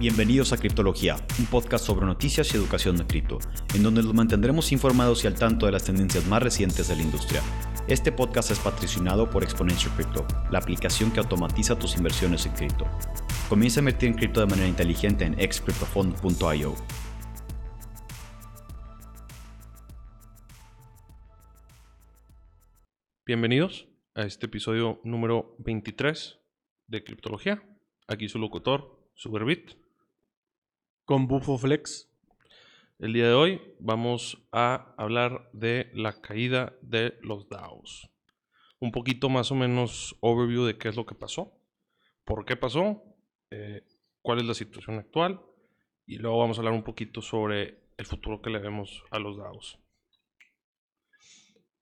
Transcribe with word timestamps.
Bienvenidos 0.00 0.54
a 0.54 0.56
Criptología, 0.56 1.16
un 1.38 1.44
podcast 1.44 1.84
sobre 1.84 2.06
noticias 2.06 2.54
y 2.54 2.56
educación 2.56 2.96
de 2.96 3.06
cripto, 3.06 3.38
en 3.74 3.82
donde 3.82 4.02
los 4.02 4.14
mantendremos 4.14 4.72
informados 4.72 5.22
y 5.22 5.26
al 5.26 5.34
tanto 5.34 5.66
de 5.66 5.72
las 5.72 5.84
tendencias 5.84 6.26
más 6.26 6.42
recientes 6.42 6.88
de 6.88 6.96
la 6.96 7.02
industria. 7.02 7.42
Este 7.86 8.10
podcast 8.10 8.50
es 8.50 8.58
patrocinado 8.60 9.28
por 9.28 9.42
Exponential 9.42 9.94
Crypto, 9.96 10.26
la 10.50 10.58
aplicación 10.58 11.10
que 11.10 11.20
automatiza 11.20 11.78
tus 11.78 11.98
inversiones 11.98 12.46
en 12.46 12.52
cripto. 12.52 12.86
Comienza 13.50 13.80
a 13.80 13.82
invertir 13.82 14.08
en 14.08 14.14
cripto 14.14 14.40
de 14.40 14.46
manera 14.46 14.66
inteligente 14.66 15.26
en 15.26 15.38
excryptofund.io. 15.38 16.74
Bienvenidos 23.26 23.86
a 24.14 24.22
este 24.22 24.46
episodio 24.46 25.02
número 25.04 25.56
23 25.58 26.38
de 26.86 27.04
Criptología. 27.04 27.62
Aquí 28.08 28.30
su 28.30 28.38
locutor, 28.38 28.98
Superbit. 29.14 29.89
Con 31.10 31.26
Bufo 31.26 31.58
Flex. 31.58 32.08
El 33.00 33.14
día 33.14 33.26
de 33.26 33.34
hoy 33.34 33.60
vamos 33.80 34.46
a 34.52 34.94
hablar 34.96 35.50
de 35.52 35.90
la 35.92 36.20
caída 36.20 36.72
de 36.82 37.18
los 37.20 37.48
DAOs. 37.48 38.08
Un 38.78 38.92
poquito 38.92 39.28
más 39.28 39.50
o 39.50 39.56
menos 39.56 40.16
overview 40.20 40.62
de 40.62 40.78
qué 40.78 40.88
es 40.88 40.94
lo 40.94 41.06
que 41.06 41.16
pasó, 41.16 41.52
por 42.22 42.44
qué 42.44 42.54
pasó, 42.54 43.02
eh, 43.50 43.82
cuál 44.22 44.38
es 44.38 44.44
la 44.44 44.54
situación 44.54 45.00
actual 45.00 45.40
y 46.06 46.18
luego 46.18 46.38
vamos 46.38 46.58
a 46.58 46.60
hablar 46.60 46.74
un 46.74 46.84
poquito 46.84 47.22
sobre 47.22 47.80
el 47.96 48.06
futuro 48.06 48.40
que 48.40 48.50
le 48.50 48.60
vemos 48.60 49.02
a 49.10 49.18
los 49.18 49.36
DAOs. 49.36 49.80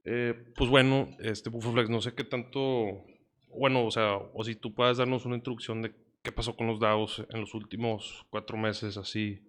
Eh, 0.04 0.52
pues 0.56 0.70
bueno, 0.70 1.06
este 1.18 1.50
Bufo 1.50 1.70
Flex, 1.72 1.90
no 1.90 2.00
sé 2.00 2.14
qué 2.14 2.24
tanto, 2.24 3.04
bueno, 3.50 3.84
o 3.84 3.90
sea, 3.90 4.16
o 4.16 4.42
si 4.42 4.54
tú 4.54 4.72
puedes 4.72 4.96
darnos 4.96 5.26
una 5.26 5.36
introducción 5.36 5.82
de 5.82 5.94
qué 6.28 6.32
pasó 6.32 6.54
con 6.54 6.66
los 6.66 6.78
DAOs 6.78 7.24
en 7.30 7.40
los 7.40 7.54
últimos 7.54 8.26
cuatro 8.28 8.58
meses, 8.58 8.98
así 8.98 9.40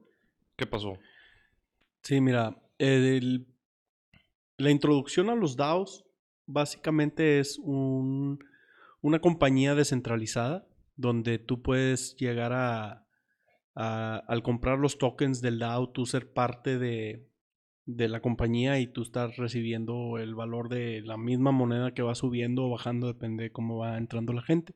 ¿Qué 0.55 0.65
pasó? 0.65 0.97
Sí, 2.03 2.21
mira, 2.21 2.57
la 2.77 4.71
introducción 4.71 5.29
a 5.29 5.35
los 5.35 5.57
DAOs 5.57 6.05
básicamente 6.45 7.39
es 7.39 7.59
un, 7.59 8.39
una 9.01 9.19
compañía 9.19 9.75
descentralizada 9.75 10.67
donde 10.95 11.37
tú 11.37 11.61
puedes 11.61 12.15
llegar 12.15 12.53
a, 12.53 13.05
a, 13.75 14.23
al 14.27 14.41
comprar 14.41 14.79
los 14.79 14.97
tokens 14.97 15.41
del 15.41 15.59
DAO, 15.59 15.89
tú 15.89 16.05
ser 16.05 16.31
parte 16.31 16.77
de, 16.77 17.27
de 17.85 18.07
la 18.07 18.21
compañía 18.21 18.79
y 18.79 18.87
tú 18.87 19.01
estás 19.01 19.35
recibiendo 19.35 20.17
el 20.17 20.33
valor 20.33 20.69
de 20.69 21.01
la 21.01 21.17
misma 21.17 21.51
moneda 21.51 21.93
que 21.93 22.03
va 22.03 22.15
subiendo 22.15 22.65
o 22.65 22.69
bajando, 22.69 23.07
depende 23.07 23.43
de 23.43 23.51
cómo 23.51 23.79
va 23.79 23.97
entrando 23.97 24.31
la 24.31 24.43
gente. 24.43 24.75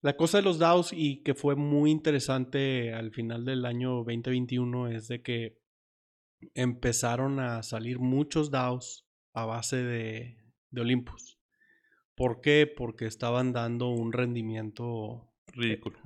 La 0.00 0.16
cosa 0.16 0.38
de 0.38 0.44
los 0.44 0.58
DAOs 0.58 0.92
y 0.92 1.22
que 1.22 1.34
fue 1.34 1.56
muy 1.56 1.90
interesante 1.90 2.92
al 2.92 3.10
final 3.12 3.44
del 3.44 3.64
año 3.64 3.96
2021 4.04 4.88
es 4.88 5.08
de 5.08 5.22
que 5.22 5.58
empezaron 6.54 7.40
a 7.40 7.62
salir 7.64 7.98
muchos 7.98 8.50
DAOs 8.50 9.06
a 9.32 9.44
base 9.44 9.76
de, 9.76 10.36
de 10.70 10.80
Olympus. 10.80 11.38
¿Por 12.14 12.40
qué? 12.40 12.72
Porque 12.72 13.06
estaban 13.06 13.52
dando 13.52 13.88
un 13.88 14.12
rendimiento 14.12 15.32
ridículo. 15.46 15.98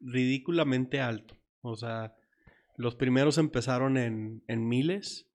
ridículamente 0.00 1.00
alto. 1.00 1.36
O 1.60 1.76
sea, 1.76 2.14
los 2.76 2.94
primeros 2.94 3.38
empezaron 3.38 3.96
en, 3.96 4.42
en 4.48 4.68
miles 4.68 5.27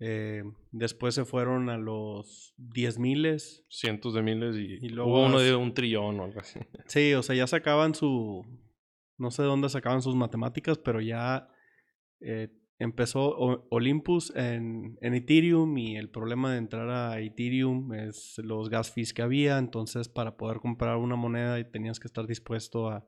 eh, 0.00 0.42
después 0.72 1.14
se 1.14 1.24
fueron 1.24 1.68
a 1.70 1.78
los 1.78 2.54
10 2.58 2.98
miles. 2.98 3.64
Cientos 3.68 4.14
de 4.14 4.22
miles 4.22 4.56
y, 4.56 4.88
luego 4.88 5.10
hubo 5.10 5.26
uno 5.26 5.40
de 5.40 5.54
un 5.54 5.74
trillón 5.74 6.20
o 6.20 6.24
algo 6.24 6.40
así. 6.40 6.60
Sí, 6.86 7.14
o 7.14 7.22
sea, 7.22 7.34
ya 7.36 7.46
sacaban 7.46 7.94
su... 7.94 8.44
No 9.16 9.30
sé 9.30 9.42
de 9.42 9.48
dónde 9.48 9.68
sacaban 9.68 10.02
sus 10.02 10.16
matemáticas, 10.16 10.76
pero 10.78 11.00
ya 11.00 11.48
eh, 12.20 12.48
empezó 12.80 13.36
Olympus 13.70 14.32
en, 14.34 14.98
en, 15.00 15.14
Ethereum 15.14 15.78
y 15.78 15.96
el 15.96 16.10
problema 16.10 16.50
de 16.50 16.58
entrar 16.58 16.90
a 16.90 17.20
Ethereum 17.20 17.94
es 17.94 18.38
los 18.38 18.68
gas 18.70 18.90
fees 18.90 19.14
que 19.14 19.22
había. 19.22 19.58
Entonces, 19.58 20.08
para 20.08 20.36
poder 20.36 20.58
comprar 20.58 20.96
una 20.96 21.14
moneda 21.14 21.62
tenías 21.70 22.00
que 22.00 22.08
estar 22.08 22.26
dispuesto 22.26 22.90
a, 22.90 23.06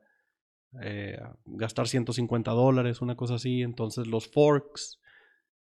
eh, 0.81 1.19
a 1.21 1.37
gastar 1.45 1.89
150 1.89 2.53
dólares, 2.53 3.03
una 3.03 3.17
cosa 3.17 3.35
así. 3.35 3.63
Entonces, 3.63 4.07
los 4.07 4.29
forks 4.29 5.01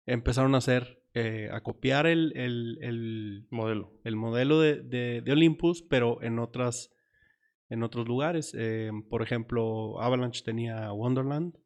empezaron 0.05 0.53
a 0.53 0.59
hacer 0.59 1.03
eh, 1.19 1.49
a 1.51 1.61
copiar 1.61 2.05
el, 2.05 2.31
el, 2.35 3.47
modelo, 3.49 3.91
el 4.03 4.15
modelo 4.15 4.59
de, 4.59 4.83
de, 4.83 5.31
Olympus, 5.31 5.81
pero 5.81 6.21
en, 6.21 6.37
otras, 6.37 6.91
en 7.69 7.81
otros 7.81 8.07
lugares. 8.07 8.53
Eh, 8.55 8.91
por 9.09 9.23
ejemplo, 9.23 9.99
Avalanche 9.99 10.43
tenía 10.43 10.93
Wonderland, 10.93 11.57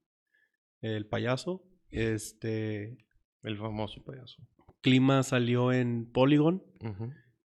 el 0.79 1.05
payaso. 1.05 1.65
Este, 1.89 2.97
el 3.43 3.57
famoso 3.57 4.01
payaso. 4.05 4.41
Clima 4.79 5.21
salió 5.21 5.73
en 5.73 6.09
Polygon. 6.09 6.63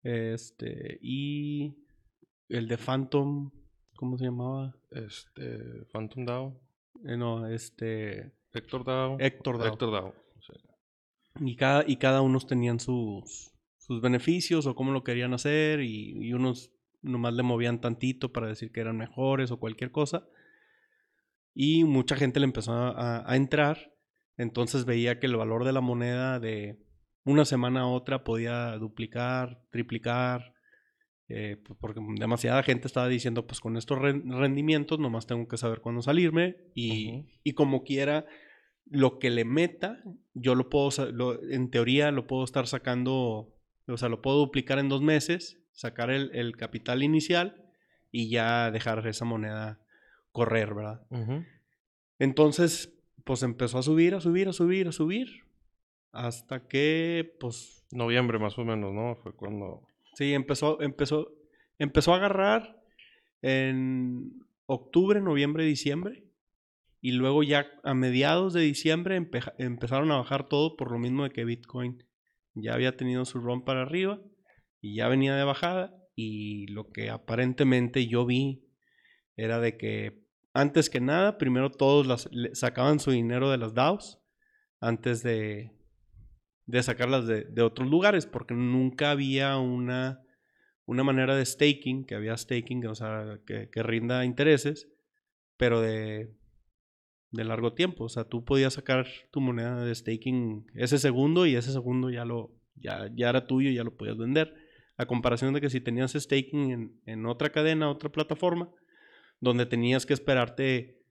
Este, 0.01 0.97
y 1.01 1.75
el 2.47 2.69
de 2.69 2.77
Phantom, 2.77 3.51
¿cómo 3.97 4.17
se 4.17 4.23
llamaba? 4.23 4.77
Este, 4.91 5.83
Phantom 5.91 6.25
DAO. 6.25 6.61
Eh, 7.03 7.17
no, 7.17 7.47
este. 7.47 8.31
Héctor 8.53 8.85
DAO. 8.85 9.17
Héctor 9.19 9.57
DAO. 9.57 9.67
Héctor 9.67 9.91
DAO. 9.91 10.20
Y 11.39 11.55
cada, 11.55 11.83
y 11.87 11.97
cada 11.97 12.21
uno 12.21 12.39
tenían 12.39 12.79
sus, 12.79 13.51
sus 13.77 14.01
beneficios 14.01 14.65
o 14.65 14.75
cómo 14.75 14.91
lo 14.91 15.03
querían 15.03 15.33
hacer 15.33 15.81
y, 15.81 16.33
unos 16.33 16.71
nomás 17.01 17.33
le 17.33 17.43
movían 17.43 17.81
tantito 17.81 18.31
para 18.31 18.47
decir 18.47 18.71
que 18.71 18.79
eran 18.79 18.97
mejores 18.97 19.51
o 19.51 19.59
cualquier 19.59 19.91
cosa. 19.91 20.27
Y 21.53 21.83
mucha 21.83 22.15
gente 22.15 22.39
le 22.39 22.45
empezó 22.45 22.73
a, 22.73 23.29
a, 23.29 23.35
entrar. 23.35 23.93
Entonces 24.37 24.85
veía 24.85 25.19
que 25.19 25.27
el 25.27 25.35
valor 25.35 25.65
de 25.65 25.73
la 25.73 25.81
moneda 25.81 26.39
de 26.39 26.79
una 27.25 27.43
semana 27.45 27.81
a 27.81 27.87
otra 27.87 28.23
podía 28.23 28.77
duplicar, 28.77 29.61
triplicar. 29.71 30.53
Eh, 31.27 31.57
porque 31.79 32.01
demasiada 32.19 32.61
gente 32.61 32.87
estaba 32.87 33.07
diciendo, 33.07 33.47
pues 33.47 33.61
con 33.61 33.77
estos 33.77 33.99
rendimientos 33.99 34.99
nomás 34.99 35.27
tengo 35.27 35.47
que 35.47 35.57
saber 35.57 35.81
cuándo 35.81 36.01
salirme. 36.01 36.57
Y, 36.75 37.39
y 37.43 37.53
como 37.53 37.83
quiera, 37.83 38.25
lo 38.85 39.19
que 39.19 39.29
le 39.29 39.45
meta, 39.45 40.03
yo 40.33 40.55
lo 40.55 40.69
puedo, 40.69 40.89
en 41.49 41.69
teoría 41.69 42.11
lo 42.11 42.27
puedo 42.27 42.43
estar 42.43 42.67
sacando, 42.67 43.53
o 43.87 43.97
sea, 43.97 44.09
lo 44.09 44.21
puedo 44.21 44.37
duplicar 44.37 44.79
en 44.79 44.89
dos 44.89 45.01
meses, 45.01 45.59
sacar 45.71 46.09
el, 46.09 46.55
capital 46.57 47.03
inicial 47.03 47.63
y 48.11 48.29
ya 48.29 48.71
dejar 48.71 49.05
esa 49.07 49.25
moneda 49.25 49.79
correr, 50.31 50.73
¿verdad? 50.73 51.01
Entonces, 52.19 52.93
pues 53.23 53.43
empezó 53.43 53.77
a 53.79 53.83
subir, 53.83 54.15
a 54.15 54.21
subir, 54.21 54.49
a 54.49 54.53
subir, 54.53 54.87
a 54.87 54.91
subir, 54.91 55.45
hasta 56.11 56.67
que, 56.67 57.35
pues... 57.39 57.85
Noviembre 57.91 58.39
más 58.39 58.57
o 58.57 58.65
menos, 58.65 58.93
¿no? 58.93 59.15
Fue 59.15 59.33
cuando... 59.33 59.87
Sí, 60.15 60.33
empezó, 60.33 60.81
empezó, 60.81 61.31
empezó 61.79 62.13
a 62.13 62.17
agarrar 62.17 62.81
en 63.41 64.45
octubre, 64.65 65.21
noviembre, 65.21 65.63
diciembre 65.63 66.25
y 67.01 67.13
luego 67.13 67.41
ya 67.41 67.67
a 67.83 67.95
mediados 67.95 68.53
de 68.53 68.61
diciembre 68.61 69.15
empezaron 69.57 70.11
a 70.11 70.17
bajar 70.17 70.47
todo 70.47 70.77
por 70.77 70.91
lo 70.91 70.99
mismo 70.99 71.23
de 71.23 71.31
que 71.31 71.45
Bitcoin 71.45 72.03
ya 72.53 72.75
había 72.75 72.95
tenido 72.95 73.25
su 73.25 73.39
run 73.39 73.65
para 73.65 73.81
arriba 73.81 74.21
y 74.81 74.95
ya 74.95 75.07
venía 75.07 75.35
de 75.35 75.43
bajada. 75.43 75.97
Y 76.15 76.67
lo 76.67 76.91
que 76.91 77.09
aparentemente 77.09 78.05
yo 78.05 78.25
vi 78.25 78.67
era 79.35 79.59
de 79.59 79.77
que 79.77 80.21
antes 80.53 80.91
que 80.91 81.01
nada, 81.01 81.39
primero 81.39 81.71
todos 81.71 82.05
las, 82.05 82.29
sacaban 82.53 82.99
su 82.99 83.09
dinero 83.11 83.49
de 83.49 83.57
las 83.57 83.73
DAOs 83.73 84.19
antes 84.79 85.23
de, 85.23 85.71
de 86.67 86.83
sacarlas 86.83 87.25
de, 87.25 87.45
de, 87.45 87.61
otros 87.63 87.89
lugares, 87.89 88.27
porque 88.27 88.53
nunca 88.53 89.09
había 89.09 89.57
una, 89.57 90.21
una 90.85 91.03
manera 91.03 91.35
de 91.35 91.45
staking, 91.45 92.05
que 92.05 92.15
había 92.15 92.37
staking, 92.37 92.83
que, 93.47 93.69
que 93.71 93.83
rinda 93.83 94.25
intereses, 94.25 94.89
pero 95.57 95.79
de 95.79 96.35
de 97.31 97.43
largo 97.43 97.73
tiempo. 97.73 98.05
O 98.05 98.09
sea, 98.09 98.25
tú 98.25 98.43
podías 98.43 98.73
sacar 98.73 99.07
tu 99.31 99.41
moneda 99.41 99.83
de 99.83 99.95
staking 99.95 100.67
ese 100.75 100.99
segundo 100.99 101.45
y 101.45 101.55
ese 101.55 101.71
segundo 101.71 102.09
ya 102.09 102.25
lo 102.25 102.51
ya, 102.75 103.09
ya 103.13 103.29
era 103.29 103.47
tuyo 103.47 103.69
y 103.69 103.75
ya 103.75 103.83
lo 103.83 103.95
podías 103.95 104.17
vender. 104.17 104.53
A 104.97 105.05
comparación 105.05 105.53
de 105.53 105.61
que 105.61 105.69
si 105.69 105.81
tenías 105.81 106.13
staking 106.13 106.71
en, 106.71 107.01
en 107.05 107.25
otra 107.25 107.51
cadena, 107.51 107.89
otra 107.89 108.11
plataforma, 108.11 108.69
donde 109.39 109.65
tenías 109.65 110.05
que 110.05 110.13
esperarte, 110.13 111.01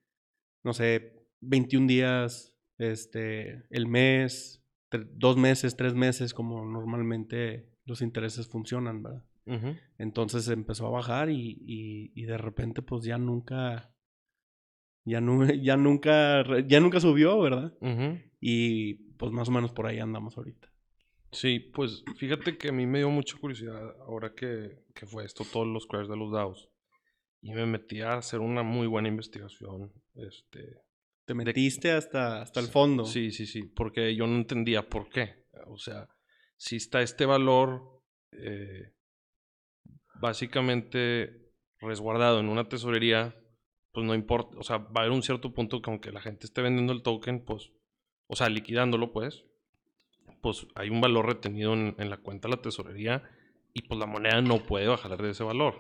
no 0.63 0.73
sé, 0.73 1.27
21 1.41 1.87
días, 1.87 2.57
este, 2.79 3.65
el 3.71 3.87
mes, 3.87 4.63
dos 5.13 5.37
meses, 5.37 5.77
tres 5.77 5.95
meses, 5.95 6.35
como 6.35 6.65
normalmente 6.65 7.69
los 7.85 8.03
intereses 8.03 8.49
funcionan, 8.49 9.03
¿verdad? 9.03 9.25
Entonces 9.99 10.47
empezó 10.47 10.87
a 10.87 10.91
bajar 10.91 11.29
y, 11.29 11.59
y, 11.67 12.13
y 12.15 12.25
de 12.25 12.39
repente 12.39 12.83
pues 12.83 13.03
ya 13.03 13.19
nunca 13.19 13.93
ya, 15.05 15.21
no, 15.21 15.45
ya, 15.63 15.77
nunca, 15.77 16.43
ya 16.67 16.81
nunca 16.81 17.01
subió, 17.01 17.41
¿verdad? 17.41 17.73
Y 18.41 18.95
pues 19.19 19.33
más 19.33 19.49
o 19.49 19.53
menos 19.53 19.73
por 19.73 19.87
ahí 19.87 19.99
andamos 19.99 20.37
ahorita. 20.37 20.69
Sí, 21.33 21.61
pues 21.61 22.03
fíjate 22.17 22.59
que 22.59 22.71
a 22.71 22.73
mí 22.73 22.87
me 22.87 22.99
dio 22.99 23.11
mucha 23.11 23.37
curiosidad 23.39 23.95
ahora 24.01 24.33
que, 24.35 24.83
que 24.95 25.07
fue 25.07 25.25
esto, 25.25 25.45
todos 25.45 25.67
los 25.67 25.87
crashes 25.87 26.09
de 26.09 26.17
los 26.17 26.33
DAOs. 26.33 26.69
y 27.43 27.53
me 27.53 27.67
metí 27.67 28.01
a 28.01 28.15
hacer 28.15 28.41
una 28.41 28.63
muy 28.63 28.87
buena 28.87 29.09
investigación. 29.09 29.93
Este, 30.15 30.79
Te 31.25 31.35
metiste 31.35 31.93
hasta, 31.93 32.43
hasta 32.43 32.61
el 32.61 32.67
fondo. 32.67 33.05
Sí, 33.05 33.31
sí, 33.31 33.47
sí, 33.47 33.63
porque 33.63 34.15
yo 34.17 34.27
no 34.27 34.37
entendía 34.37 34.89
por 34.89 35.09
qué. 35.09 35.47
O 35.67 35.77
sea, 35.79 36.09
si 36.57 36.77
está 36.77 37.01
este 37.01 37.27
valor 37.27 38.03
eh, 38.33 38.93
básicamente 40.21 41.53
resguardado 41.81 42.41
en 42.41 42.49
una 42.49 42.69
tesorería, 42.69 43.35
pues 43.93 44.07
no 44.07 44.15
importa, 44.15 44.59
o 44.59 44.63
sea, 44.63 44.79
va 44.79 44.93
a 44.97 45.01
haber 45.01 45.13
un 45.13 45.23
cierto 45.23 45.53
punto 45.53 45.83
que 45.83 45.91
aunque 45.91 46.13
la 46.13 46.21
gente 46.21 46.47
esté 46.47 46.63
vendiendo 46.63 46.93
el 46.93 47.03
token, 47.03 47.45
pues, 47.45 47.73
o 48.27 48.37
sea, 48.37 48.49
liquidándolo, 48.49 49.13
pues, 49.13 49.45
pues 50.41 50.67
hay 50.75 50.91
un 50.91 51.01
valor 51.01 51.27
retenido 51.27 51.75
en, 51.75 51.95
en 51.99 52.11
la 52.11 52.19
cuenta 52.19 52.49
de 52.49 52.57
la 52.57 52.63
tesorería 52.63 53.29
y 53.75 53.83
pues 53.83 53.99
la 53.99 54.07
moneda 54.07 54.41
no 54.41 54.59
puede 54.59 54.87
bajar 54.87 55.21
de 55.21 55.31
ese 55.31 55.45
valor. 55.45 55.75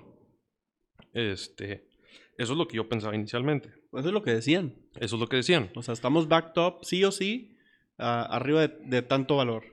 Este, 1.12 1.88
eso 2.36 2.52
es 2.52 2.58
lo 2.58 2.68
que 2.68 2.76
yo 2.76 2.88
pensaba 2.88 3.14
inicialmente. 3.14 3.68
Eso 3.92 4.08
es 4.08 4.12
lo 4.12 4.22
que 4.22 4.32
decían. 4.32 4.74
Eso 4.96 5.16
es 5.16 5.20
lo 5.20 5.28
que 5.28 5.36
decían. 5.36 5.70
O 5.74 5.82
sea, 5.82 5.94
estamos 5.94 6.28
backed 6.28 6.60
up, 6.60 6.78
sí 6.82 7.04
o 7.04 7.12
sí, 7.12 7.56
arriba 7.96 8.66
de, 8.66 8.76
de 8.84 9.02
tanto 9.02 9.36
valor. 9.36 9.64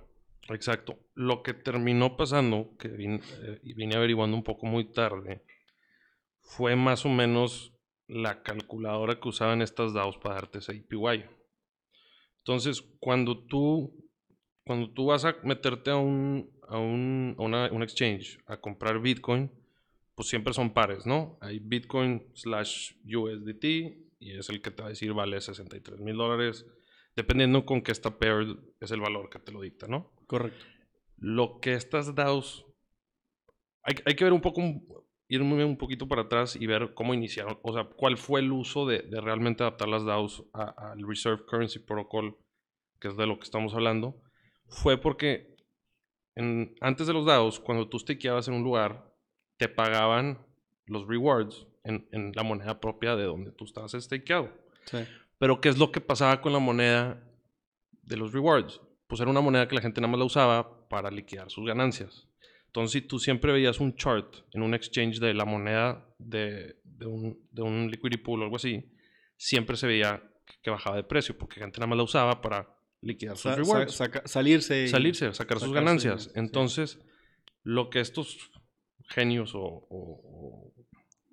Exacto. 0.49 0.97
Lo 1.13 1.43
que 1.43 1.53
terminó 1.53 2.17
pasando, 2.17 2.75
que 2.77 2.89
vine, 2.89 3.21
eh, 3.41 3.59
vine 3.75 3.95
averiguando 3.95 4.35
un 4.35 4.43
poco 4.43 4.65
muy 4.65 4.85
tarde, 4.91 5.43
fue 6.41 6.75
más 6.75 7.05
o 7.05 7.09
menos 7.09 7.73
la 8.07 8.41
calculadora 8.43 9.19
que 9.19 9.27
usaban 9.29 9.61
estas 9.61 9.93
DAOs 9.93 10.17
para 10.17 10.35
darte 10.35 10.59
ese 10.59 10.71
APY. 10.73 11.25
Entonces, 12.39 12.81
cuando 12.99 13.45
tú, 13.45 13.93
cuando 14.65 14.89
tú 14.91 15.07
vas 15.07 15.25
a 15.25 15.35
meterte 15.43 15.91
a 15.91 15.97
un, 15.97 16.49
a 16.67 16.77
un, 16.77 17.35
a 17.37 17.41
una- 17.43 17.71
un 17.71 17.83
exchange 17.83 18.39
a 18.45 18.57
comprar 18.59 18.99
Bitcoin, 19.01 19.51
pues 20.15 20.29
siempre 20.29 20.53
son 20.53 20.73
pares, 20.73 21.05
¿no? 21.05 21.37
Hay 21.41 21.59
Bitcoin 21.59 22.25
slash 22.33 22.93
USDT 23.05 23.63
y 24.19 24.37
es 24.37 24.49
el 24.49 24.61
que 24.61 24.71
te 24.71 24.81
va 24.81 24.87
a 24.87 24.89
decir 24.89 25.13
vale 25.13 25.39
63 25.39 25.99
mil 25.99 26.15
dólares, 26.17 26.65
dependiendo 27.15 27.65
con 27.65 27.81
qué 27.81 27.91
está 27.91 28.17
paired, 28.17 28.55
es 28.79 28.91
el 28.91 29.01
valor 29.01 29.29
que 29.29 29.39
te 29.39 29.51
lo 29.51 29.61
dicta, 29.61 29.87
¿no? 29.87 30.11
Correcto. 30.27 30.65
lo 31.17 31.59
que 31.59 31.73
estas 31.73 32.15
DAOs. 32.15 32.65
Hay, 33.83 33.95
hay 34.05 34.15
que 34.15 34.23
ver 34.23 34.33
un 34.33 34.41
poco, 34.41 34.61
irme 35.29 35.65
un 35.65 35.77
poquito 35.77 36.07
para 36.07 36.23
atrás 36.23 36.55
y 36.55 36.65
ver 36.67 36.93
cómo 36.93 37.13
iniciaron, 37.13 37.59
o 37.61 37.73
sea, 37.73 37.83
cuál 37.85 38.17
fue 38.17 38.39
el 38.39 38.51
uso 38.51 38.85
de, 38.85 38.99
de 38.99 39.19
realmente 39.21 39.63
adaptar 39.63 39.87
las 39.89 40.05
DAOs 40.05 40.43
al 40.53 41.05
Reserve 41.05 41.43
Currency 41.45 41.79
Protocol, 41.79 42.37
que 42.99 43.09
es 43.09 43.17
de 43.17 43.27
lo 43.27 43.37
que 43.37 43.43
estamos 43.43 43.73
hablando. 43.73 44.21
Fue 44.67 44.97
porque 44.97 45.55
en- 46.35 46.75
antes 46.81 47.07
de 47.07 47.13
los 47.13 47.25
DAOs, 47.25 47.59
cuando 47.59 47.89
tú 47.89 47.99
stakeabas 47.99 48.47
en 48.47 48.53
un 48.53 48.63
lugar, 48.63 49.13
te 49.57 49.67
pagaban 49.67 50.45
los 50.85 51.07
rewards 51.07 51.67
en, 51.83 52.07
en 52.11 52.31
la 52.35 52.43
moneda 52.43 52.79
propia 52.79 53.15
de 53.15 53.23
donde 53.23 53.51
tú 53.51 53.65
estabas 53.65 53.91
stakeado. 53.93 54.49
Sí. 54.85 54.99
Pero 55.39 55.59
¿qué 55.61 55.69
es 55.69 55.77
lo 55.77 55.91
que 55.91 55.99
pasaba 56.01 56.41
con 56.41 56.53
la 56.53 56.59
moneda 56.59 57.21
de 58.03 58.17
los 58.17 58.31
rewards? 58.33 58.81
Pues 59.07 59.19
era 59.21 59.29
una 59.29 59.41
moneda 59.41 59.67
que 59.67 59.75
la 59.75 59.81
gente 59.81 59.99
nada 60.01 60.11
más 60.11 60.19
la 60.19 60.25
usaba 60.25 60.87
para 60.89 61.11
liquidar 61.11 61.49
sus 61.49 61.65
ganancias. 61.65 62.26
Entonces, 62.77 63.01
si 63.01 63.07
tú 63.07 63.17
siempre 63.17 63.51
veías 63.51 63.79
un 63.79 63.95
chart 63.95 64.35
en 64.53 64.61
un 64.61 64.75
exchange 64.75 65.19
de 65.19 65.33
la 65.33 65.45
moneda 65.45 66.07
de, 66.19 66.75
de 66.83 67.05
un, 67.07 67.39
de 67.51 67.63
un 67.63 67.89
liquidity 67.89 68.17
pool 68.21 68.41
o 68.41 68.43
algo 68.43 68.55
así, 68.57 68.91
siempre 69.35 69.75
se 69.77 69.87
veía 69.87 70.21
que 70.61 70.69
bajaba 70.69 70.95
de 70.95 71.03
precio 71.03 71.35
porque 71.37 71.59
la 71.59 71.65
gente 71.65 71.79
nada 71.79 71.87
más 71.87 71.97
la 71.97 72.03
usaba 72.03 72.39
para 72.39 72.69
liquidar 73.01 73.35
sus 73.35 73.43
Sa- 73.43 73.49
sa- 73.51 73.55
rewards. 73.55 73.93
saca- 73.95 74.27
salirse. 74.27 74.87
Salirse, 74.89 75.33
sacar 75.33 75.59
sus 75.59 75.73
ganancias. 75.73 76.25
sí. 76.25 76.31
Entonces, 76.35 76.99
lo 77.63 77.89
que 77.89 77.99
estos 77.99 78.51
genios 79.09 79.55
o- 79.55 79.59
o- 79.61 80.21
o 80.69 80.73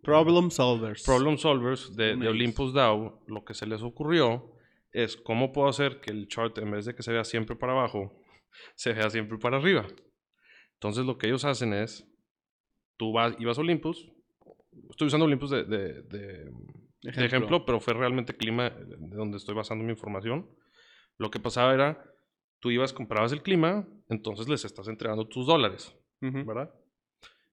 Problem 0.03 0.51
solvers. 0.51 1.03
problem 1.03 1.37
solvers 1.37 1.95
de, 1.95 2.17
de. 2.17 2.29
Olympus 2.29 2.73
DAO, 2.73 3.23
lo 3.27 3.45
que 3.45 3.53
se 3.53 3.67
les 3.67 3.83
ocurrió 3.83 4.51
es 4.93 5.17
cómo 5.17 5.53
puedo 5.53 5.69
hacer 5.69 6.01
que 6.01 6.11
el 6.11 6.27
chart, 6.29 6.57
en 6.59 6.71
vez 6.71 6.87
de 6.87 6.95
que 6.95 7.03
se 7.03 7.13
vea 7.13 7.25
siempre 7.25 7.55
para 7.57 7.73
abajo, 7.73 8.19
se 8.77 8.95
vea 8.95 9.11
siempre 9.11 9.37
para 9.39 9.59
arriba. 9.59 9.87
Entonces 10.85 11.07
lo 11.07 11.17
que 11.17 11.29
ellos 11.29 11.47
hacen 11.47 11.73
es, 11.73 12.07
tú 12.99 13.11
vas, 13.11 13.35
ibas 13.39 13.57
a 13.57 13.63
Olympus, 13.63 14.07
estoy 14.91 15.07
usando 15.07 15.25
Olympus 15.25 15.49
de, 15.49 15.65
de- 15.65 16.03
de- 16.03 16.45
de 17.01 17.25
ejemplo. 17.25 17.65
pero 17.65 17.81
fue 17.81 17.95
realmente 17.95 18.37
clima 18.37 18.69
de 18.69 18.97
donde 19.17 19.39
estoy 19.39 19.55
basando 19.55 19.83
mi 19.83 19.93
información. 19.93 20.47
Lo 21.17 21.31
que 21.31 21.41
pasaba 21.41 21.73
era, 21.73 22.05
tú 22.61 22.71
ibas, 22.71 22.93
comprabas 22.93 23.33
el 23.33 23.41
clima, 23.41 23.89
entonces 24.11 24.47
les 24.47 24.67
estás 24.67 24.87
entregando 24.89 25.27
tus 25.27 25.47
dólares. 25.47 25.97
¿verdad? 26.45 26.75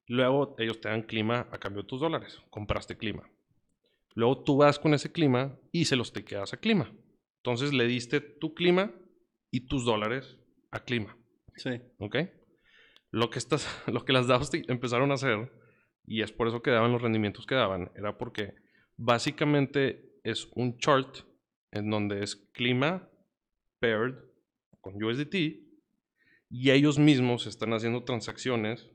Luego 0.07 0.53
ellos 0.59 0.81
te 0.81 0.89
dan 0.89 1.03
clima 1.03 1.47
a 1.53 1.57
cambio 1.57 1.83
de 1.83 1.87
tus 1.87 2.01
dólares. 2.01 2.41
Compraste 2.49 2.97
clima. 2.97 3.31
Luego 4.13 4.43
tú 4.43 4.57
vas 4.57 4.77
con 4.77 4.93
ese 4.93 5.09
clima 5.09 5.57
y 5.71 5.85
se 5.85 5.95
los 5.95 6.11
te 6.11 6.25
quedas 6.25 6.51
a 6.51 6.57
clima. 6.57 6.91
Entonces 7.37 7.71
le 7.71 7.85
diste 7.87 8.19
tu 8.19 8.53
clima 8.53 8.91
y 9.51 9.67
tus 9.67 9.85
dólares 9.85 10.37
a 10.69 10.81
clima. 10.83 11.17
Sí. 11.55 11.69
¿Ok? 11.97 12.17
Lo 13.11 13.29
que, 13.29 13.39
estas, 13.39 13.67
lo 13.87 14.05
que 14.05 14.13
las 14.13 14.27
DAOs 14.27 14.51
empezaron 14.67 15.11
a 15.11 15.15
hacer, 15.15 15.51
y 16.05 16.21
es 16.21 16.31
por 16.31 16.47
eso 16.47 16.61
que 16.61 16.71
daban 16.71 16.91
los 16.91 17.01
rendimientos 17.01 17.45
que 17.45 17.55
daban, 17.55 17.91
era 17.95 18.17
porque 18.17 18.55
básicamente 18.97 20.19
es 20.23 20.47
un 20.55 20.77
chart 20.77 21.19
en 21.71 21.89
donde 21.89 22.23
es 22.23 22.35
clima 22.35 23.09
paired 23.79 24.15
con 24.81 25.01
USDT 25.01 25.35
y 26.49 26.71
ellos 26.71 26.99
mismos 26.99 27.47
están 27.47 27.73
haciendo 27.73 28.03
transacciones 28.03 28.89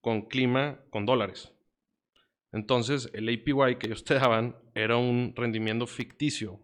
con 0.00 0.28
clima 0.28 0.80
con 0.90 1.06
dólares. 1.06 1.52
Entonces 2.52 3.10
el 3.14 3.28
APY 3.28 3.78
que 3.78 3.86
ellos 3.86 4.04
te 4.04 4.14
daban 4.14 4.56
era 4.74 4.96
un 4.96 5.32
rendimiento 5.34 5.86
ficticio 5.86 6.60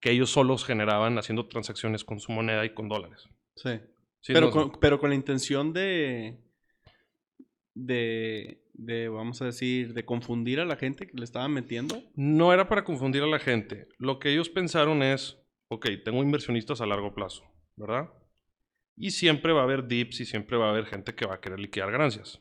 que 0.00 0.12
ellos 0.12 0.30
solos 0.30 0.64
generaban 0.64 1.18
haciendo 1.18 1.48
transacciones 1.48 2.04
con 2.04 2.20
su 2.20 2.30
moneda 2.30 2.64
y 2.64 2.74
con 2.74 2.88
dólares. 2.88 3.28
Sí. 3.56 3.80
Sí, 4.20 4.32
pero, 4.32 4.46
no- 4.46 4.52
con, 4.52 4.72
pero 4.80 4.98
con 4.98 5.10
la 5.10 5.16
intención 5.16 5.72
de, 5.72 6.38
de, 7.74 8.62
de, 8.74 9.08
vamos 9.08 9.40
a 9.42 9.46
decir, 9.46 9.94
de 9.94 10.04
confundir 10.04 10.60
a 10.60 10.64
la 10.64 10.76
gente 10.76 11.06
que 11.06 11.16
le 11.16 11.24
estaban 11.24 11.52
metiendo. 11.52 12.02
No 12.14 12.52
era 12.52 12.68
para 12.68 12.84
confundir 12.84 13.22
a 13.22 13.26
la 13.26 13.38
gente. 13.38 13.88
Lo 13.98 14.18
que 14.18 14.30
ellos 14.32 14.48
pensaron 14.48 15.02
es, 15.02 15.38
ok, 15.68 15.86
tengo 16.04 16.22
inversionistas 16.22 16.80
a 16.80 16.86
largo 16.86 17.14
plazo, 17.14 17.44
¿verdad? 17.76 18.10
Y 18.96 19.12
siempre 19.12 19.52
va 19.52 19.60
a 19.60 19.64
haber 19.64 19.86
dips 19.86 20.20
y 20.20 20.24
siempre 20.26 20.56
va 20.56 20.66
a 20.66 20.70
haber 20.70 20.86
gente 20.86 21.14
que 21.14 21.26
va 21.26 21.34
a 21.36 21.40
querer 21.40 21.60
liquidar 21.60 21.90
ganancias. 21.92 22.40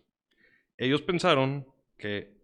Ellos 0.78 1.02
pensaron 1.02 1.68
que 1.98 2.36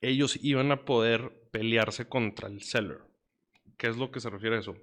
ellos 0.00 0.38
iban 0.42 0.72
a 0.72 0.84
poder 0.84 1.48
pelearse 1.52 2.06
contra 2.08 2.48
el 2.48 2.62
seller. 2.62 3.00
¿Qué 3.76 3.88
es 3.88 3.96
lo 3.96 4.10
que 4.10 4.20
se 4.20 4.30
refiere 4.30 4.56
a 4.56 4.60
eso? 4.60 4.74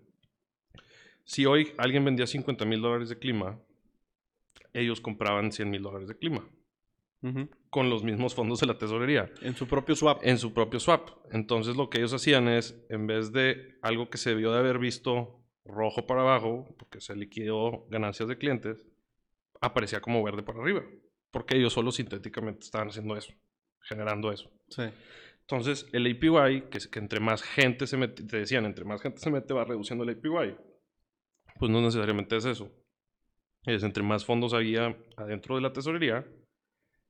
Si 1.25 1.45
hoy 1.45 1.73
alguien 1.77 2.05
vendía 2.05 2.25
50 2.27 2.65
mil 2.65 2.81
dólares 2.81 3.09
de 3.09 3.17
clima, 3.17 3.59
ellos 4.73 5.01
compraban 5.01 5.51
100 5.51 5.69
mil 5.69 5.81
dólares 5.81 6.07
de 6.07 6.17
clima 6.17 6.47
con 7.69 7.89
los 7.89 8.03
mismos 8.03 8.33
fondos 8.33 8.61
de 8.61 8.67
la 8.67 8.77
tesorería 8.77 9.29
En 9.41 9.53
su 9.55 9.67
propio 9.67 9.95
swap. 9.95 10.21
en 10.23 10.37
su 10.37 10.53
propio 10.53 10.79
swap. 10.79 11.09
Entonces 11.31 11.75
lo 11.75 11.89
que 11.89 11.97
ellos 11.97 12.13
hacían 12.13 12.47
es, 12.47 12.81
en 12.89 13.07
vez 13.07 13.33
de 13.33 13.77
algo 13.81 14.09
que 14.09 14.17
se 14.17 14.29
debió 14.29 14.51
de 14.53 14.59
haber 14.59 14.79
visto 14.79 15.43
rojo 15.65 16.07
para 16.07 16.21
abajo, 16.21 16.73
porque 16.77 17.01
se 17.01 17.15
liquidó 17.15 17.85
ganancias 17.89 18.29
de 18.29 18.37
clientes, 18.37 18.85
aparecía 19.61 20.01
como 20.01 20.23
verde 20.23 20.43
para 20.43 20.61
arriba, 20.61 20.83
porque 21.31 21.57
ellos 21.57 21.73
solo 21.73 21.91
sintéticamente 21.91 22.65
estaban 22.65 22.87
haciendo 22.87 23.15
eso, 23.17 23.33
generando 23.81 24.31
eso. 24.31 24.49
Sí. 24.69 24.83
Entonces 25.41 25.87
el 25.91 26.07
APY, 26.07 26.69
que, 26.69 26.77
es 26.77 26.87
que 26.87 26.99
entre 26.99 27.19
más 27.19 27.43
gente 27.43 27.85
se 27.85 27.97
mete, 27.97 28.23
te 28.23 28.37
decían, 28.37 28.65
entre 28.65 28.85
más 28.85 29.01
gente 29.01 29.19
se 29.19 29.29
mete 29.29 29.53
va 29.53 29.65
reduciendo 29.65 30.03
el 30.05 30.11
APY. 30.11 30.55
Pues 31.59 31.69
no 31.69 31.81
necesariamente 31.81 32.37
es 32.37 32.45
eso. 32.45 32.71
Es 33.65 33.83
entre 33.83 34.03
más 34.03 34.25
fondos 34.25 34.53
había 34.53 34.97
adentro 35.17 35.55
de 35.55 35.61
la 35.61 35.73
tesorería, 35.73 36.25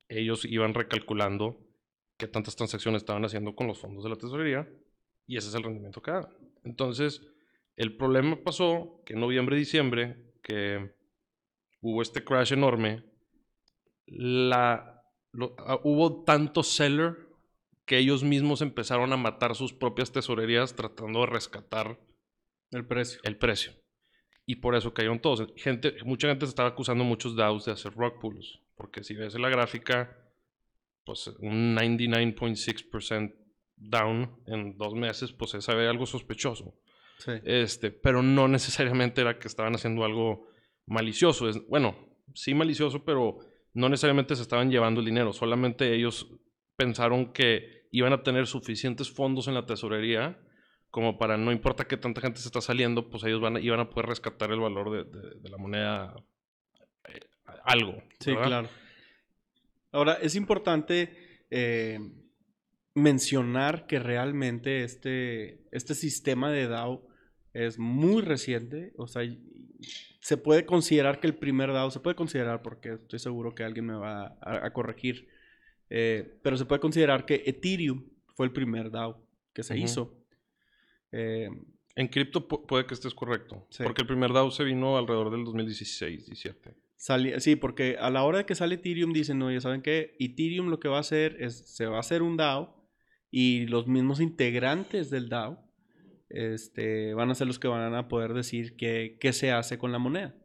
ellos 0.08 0.46
iban 0.46 0.74
recalculando 0.74 1.60
qué 2.18 2.28
tantas 2.28 2.56
transacciones 2.56 3.04
estaban 3.04 3.24
haciendo 3.24 3.56
con 3.56 3.68
los 3.68 3.80
fondos 3.80 4.04
de 4.04 4.10
la 4.10 4.16
tesorería 4.16 4.68
y 5.28 5.38
ese 5.38 5.50
es 5.50 5.56
el 5.56 5.64
rendimiento 5.64 6.02
que 6.02 6.12
daban. 6.12 6.34
Entonces, 6.64 7.22
el 7.76 7.96
problema 7.96 8.38
pasó 8.44 9.02
que 9.06 9.14
en 9.14 9.20
noviembre, 9.20 9.56
diciembre, 9.56 10.18
que 10.42 10.92
hubo 11.82 12.02
este 12.02 12.24
crash 12.24 12.52
enorme, 12.54 13.04
la, 14.08 15.04
lo- 15.32 15.56
ah, 15.60 15.80
hubo 15.84 16.24
tanto 16.24 16.64
seller 16.64 17.16
que 17.86 17.98
ellos 17.98 18.24
mismos 18.24 18.62
empezaron 18.62 19.14
a 19.14 19.18
matar 19.18 19.56
sus 19.56 19.74
propias 19.74 20.12
tesorerías 20.12 20.76
tratando 20.76 21.22
de 21.22 21.26
rescatar 21.28 22.00
El 22.72 22.86
precio. 22.86 23.20
el 23.24 23.38
precio. 23.38 23.74
Y 24.50 24.56
por 24.56 24.74
eso 24.74 24.92
cayeron 24.96 25.20
todos. 25.20 25.48
Gente, 25.58 25.94
mucha 26.06 26.28
gente 26.28 26.48
se 26.48 26.50
estaba 26.50 26.70
acusando 26.70 27.04
muchos 27.04 27.36
DAOs 27.36 27.66
de 27.66 27.72
hacer 27.72 27.94
rock 27.94 28.20
pools. 28.20 28.60
Porque 28.76 29.04
si 29.04 29.14
ves 29.14 29.36
la 29.36 29.48
gráfica, 29.48 30.18
pues 31.06 31.28
un 31.38 31.76
99.6% 31.76 33.36
down 33.76 34.42
en 34.48 34.76
dos 34.76 34.96
meses, 34.96 35.32
pues 35.34 35.52
se 35.52 35.76
ve 35.76 35.88
algo 35.88 36.08
sospechoso. 36.08 36.74
Sí. 37.20 37.34
Este, 37.44 37.92
pero 37.92 38.24
no 38.24 38.48
necesariamente 38.48 39.22
era 39.22 39.38
que 39.38 39.48
estaban 39.48 39.76
haciendo 39.76 40.04
algo 40.04 40.48
malicioso. 40.88 41.48
Es, 41.48 41.64
bueno, 41.68 41.96
sí 42.34 42.56
malicioso, 42.56 43.06
pero 43.06 43.38
no 43.76 43.88
necesariamente 43.88 44.36
se 44.36 44.42
estaban 44.42 44.72
llevando 44.72 45.02
el 45.02 45.06
dinero. 45.06 45.32
Solamente 45.32 45.94
ellos 45.94 46.28
pensaron 46.76 47.34
que 47.34 47.88
iban 47.92 48.14
a 48.14 48.24
tener 48.24 48.48
suficientes 48.48 49.12
fondos 49.12 49.48
en 49.48 49.54
la 49.54 49.68
tesorería 49.68 50.40
como 50.92 51.18
para 51.18 51.38
no 51.38 51.52
importa 51.52 51.86
que 51.86 51.98
tanta 51.98 52.22
gente 52.22 52.40
se 52.40 52.48
está 52.48 52.62
saliendo, 52.62 53.10
pues 53.10 53.24
ellos 53.24 53.42
van 53.42 53.58
a, 53.58 53.60
iban 53.60 53.80
a 53.80 53.90
poder 53.90 54.08
rescatar 54.08 54.52
el 54.52 54.60
valor 54.60 54.92
de, 54.92 55.40
de, 55.40 55.50
la 55.50 55.58
moneda 55.58 56.16
eh, 57.08 57.20
algo. 57.64 58.02
Sí, 58.20 58.36
claro. 58.36 58.70
Ahora, 59.92 60.14
es 60.22 60.36
importante 60.36 61.46
eh, 61.50 62.00
mencionar 62.94 63.88
que 63.88 64.00
realmente 64.00 64.84
este, 64.84 65.68
este 65.72 65.96
sistema 65.96 66.52
de 66.52 66.68
DAO 66.68 67.08
es 67.54 67.80
muy 67.80 68.22
reciente. 68.22 68.94
O 68.98 69.08
sea, 69.08 69.24
se 70.22 70.38
puede 70.38 70.66
considerar 70.66 71.20
que 71.20 71.28
el 71.28 71.36
primer 71.36 71.72
DAO, 71.72 71.92
se 71.92 72.00
puede 72.00 72.16
considerar 72.16 72.62
porque 72.62 72.94
estoy 72.94 73.20
seguro 73.20 73.56
que 73.56 73.64
alguien 73.64 73.86
me 73.86 73.96
va 73.96 74.38
a, 74.42 74.72
corregir, 74.74 75.28
eh, 75.90 76.40
pero 76.44 76.58
se 76.58 76.66
puede 76.66 76.82
considerar 76.82 77.26
que 77.26 77.44
Ethereum 77.46 78.06
fue 78.36 78.46
el 78.46 78.52
primer 78.52 78.92
DAO 78.92 79.24
que 79.54 79.64
se 79.64 79.78
hizo. 79.78 80.19
Eh, 81.12 81.50
en 81.96 82.08
cripto 82.08 82.48
puede 82.48 82.86
que 82.86 82.94
estés 82.94 83.14
correcto. 83.14 83.68
Porque 83.84 84.02
el 84.02 84.08
primer 84.08 84.32
DAO 84.32 84.52
se 84.52 84.64
vino 84.64 84.98
alrededor 84.98 85.32
del 85.32 85.44
2016, 85.44 86.28
17. 86.28 86.76
sí, 87.40 87.56
porque 87.56 87.98
a 88.00 88.10
la 88.10 88.24
hora 88.24 88.40
de 88.40 88.46
que 88.46 88.56
sale 88.56 88.76
Ethereum 88.76 89.14
dicen, 89.14 89.40
no, 89.40 89.52
ya 89.52 89.62
saben 89.62 89.82
que 89.82 90.16
Ethereum 90.20 90.70
lo 90.70 90.80
que 90.80 90.88
va 90.88 90.98
a 90.98 91.02
hacer 91.02 91.38
es, 91.40 91.58
se 91.76 91.86
va 91.86 91.98
a 91.98 92.02
hacer 92.02 92.22
un 92.22 92.38
DAO 92.38 92.90
y 93.32 93.66
los 93.68 93.88
mismos 93.88 94.20
integrantes 94.20 95.10
del 95.10 95.30
DAO 95.30 95.70
este, 96.30 97.14
van 97.14 97.32
a 97.32 97.36
ser 97.36 97.48
los 97.48 97.60
que 97.60 97.68
van 97.68 97.94
a 97.96 98.08
poder 98.08 98.34
decir 98.34 98.76
qué, 98.76 99.18
se 99.34 99.52
hace 99.52 99.78
con 99.78 99.92
la 99.92 100.00
moneda. 100.00 100.36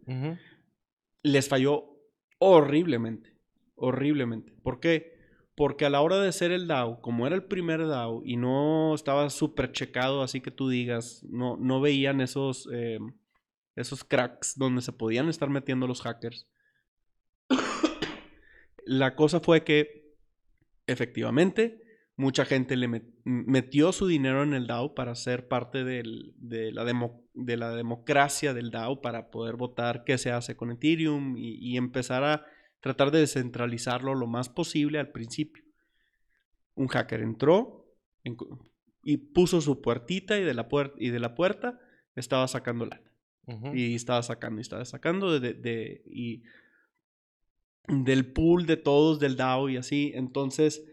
Les 1.22 1.48
falló 1.48 2.00
horriblemente, 2.38 3.36
horriblemente. 3.74 4.52
¿Por 4.62 4.80
qué? 4.80 5.13
Porque 5.56 5.84
a 5.84 5.90
la 5.90 6.00
hora 6.00 6.20
de 6.20 6.32
ser 6.32 6.50
el 6.50 6.66
DAO, 6.66 7.00
como 7.00 7.26
era 7.26 7.36
el 7.36 7.44
primer 7.44 7.86
DAO 7.86 8.22
y 8.24 8.36
no 8.36 8.94
estaba 8.94 9.30
súper 9.30 9.70
checado, 9.72 10.22
así 10.22 10.40
que 10.40 10.50
tú 10.50 10.68
digas, 10.68 11.24
no, 11.28 11.56
no 11.56 11.80
veían 11.80 12.20
esos, 12.20 12.68
eh, 12.72 12.98
esos 13.76 14.02
cracks 14.02 14.58
donde 14.58 14.82
se 14.82 14.92
podían 14.92 15.28
estar 15.28 15.48
metiendo 15.50 15.86
los 15.86 16.02
hackers. 16.02 16.48
la 18.84 19.14
cosa 19.14 19.38
fue 19.38 19.62
que, 19.62 20.16
efectivamente, 20.88 21.82
mucha 22.16 22.44
gente 22.44 22.76
le 22.76 22.88
metió 23.24 23.92
su 23.92 24.08
dinero 24.08 24.42
en 24.42 24.54
el 24.54 24.66
DAO 24.66 24.94
para 24.94 25.14
ser 25.14 25.46
parte 25.46 25.84
de, 25.84 26.02
la 26.72 26.84
de, 26.84 27.56
la 27.56 27.70
democracia 27.76 28.54
del 28.54 28.72
DAO, 28.72 29.00
para 29.02 29.30
poder 29.30 29.54
votar 29.54 30.02
qué 30.02 30.18
se 30.18 30.32
hace 30.32 30.56
con 30.56 30.72
Ethereum 30.72 31.36
y 31.36 31.76
empezar 31.76 32.24
a 32.24 32.44
tratar 32.84 33.10
de 33.10 33.20
descentralizarlo 33.20 34.14
lo 34.14 34.26
más 34.26 34.50
posible 34.50 34.98
al 34.98 35.08
principio. 35.08 35.64
Un 36.74 36.86
hacker 36.88 37.22
entró 37.22 37.86
y 39.02 39.16
puso 39.16 39.62
su 39.62 39.80
puertita 39.80 40.36
y 40.36 40.42
de 40.42 40.52
la, 40.52 40.68
y 40.98 41.08
de 41.08 41.18
la 41.18 41.34
puerta 41.34 41.80
estaba 42.14 42.46
sacando 42.46 42.84
lana. 42.84 43.10
Y 43.72 43.94
estaba 43.94 44.22
sacando 44.22 44.60
y 44.60 44.62
estaba 44.62 44.84
sacando 44.84 45.40
de, 45.40 46.02
y 46.04 46.42
del 47.88 48.30
pool 48.34 48.66
de 48.66 48.76
todos, 48.76 49.18
del 49.18 49.36
DAO 49.36 49.70
y 49.70 49.78
así. 49.78 50.12
Entonces, 50.14 50.84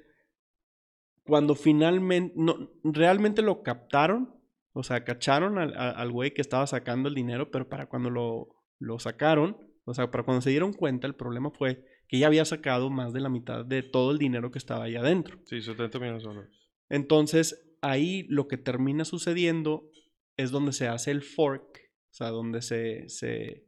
cuando 1.25 1.55
finalmente, 1.55 2.33
no, 2.37 2.71
realmente 2.85 3.41
lo 3.41 3.63
captaron, 3.63 4.33
o 4.71 4.83
sea, 4.83 5.03
cacharon 5.03 5.57
al 5.57 6.11
güey 6.13 6.33
que 6.33 6.41
estaba 6.41 6.65
sacando 6.67 7.09
el 7.09 7.15
dinero, 7.15 7.51
pero 7.51 7.67
para 7.67 7.87
cuando 7.87 8.09
lo, 8.09 8.47
lo 8.79 8.97
sacaron, 8.97 9.70
o 9.85 9.93
sea, 9.93 10.11
para 10.11 10.23
cuando 10.23 10.41
se 10.41 10.49
dieron 10.49 10.73
cuenta, 10.73 11.07
el 11.07 11.15
problema 11.15 11.51
fue 11.51 11.85
que 12.07 12.19
ya 12.19 12.27
había 12.27 12.45
sacado 12.45 12.89
más 12.89 13.13
de 13.13 13.21
la 13.21 13.29
mitad 13.29 13.65
de 13.65 13.83
todo 13.83 14.11
el 14.11 14.17
dinero 14.17 14.51
que 14.51 14.59
estaba 14.59 14.85
ahí 14.85 14.95
adentro. 14.95 15.39
Sí, 15.45 15.61
70 15.61 15.99
millones 15.99 16.23
de 16.23 16.29
dólares. 16.29 16.69
Entonces, 16.89 17.71
ahí 17.81 18.23
lo 18.29 18.47
que 18.47 18.57
termina 18.57 19.05
sucediendo 19.05 19.89
es 20.37 20.51
donde 20.51 20.73
se 20.73 20.87
hace 20.87 21.11
el 21.11 21.21
fork, 21.21 21.79
o 22.09 22.13
sea, 22.13 22.29
donde 22.29 22.61
se, 22.61 23.07
se, 23.09 23.65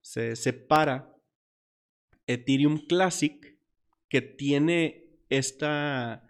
se 0.00 0.36
separa 0.36 1.14
Ethereum 2.26 2.86
Classic, 2.86 3.58
que 4.08 4.22
tiene 4.22 5.04
esta, 5.28 6.26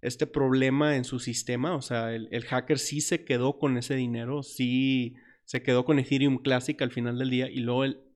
este 0.00 0.26
problema 0.26 0.96
en 0.96 1.04
su 1.04 1.18
sistema, 1.18 1.76
o 1.76 1.82
sea, 1.82 2.14
el, 2.14 2.28
el 2.32 2.44
hacker 2.44 2.78
sí 2.78 3.00
se 3.00 3.24
quedó 3.24 3.58
con 3.58 3.76
ese 3.76 3.94
dinero, 3.94 4.42
sí 4.42 5.14
se 5.44 5.62
quedó 5.62 5.84
con 5.84 5.98
Ethereum 5.98 6.38
Classic 6.38 6.80
al 6.80 6.90
final 6.90 7.18
del 7.18 7.30
día 7.30 7.50
y 7.50 7.60
luego 7.60 7.84
el 7.84 8.09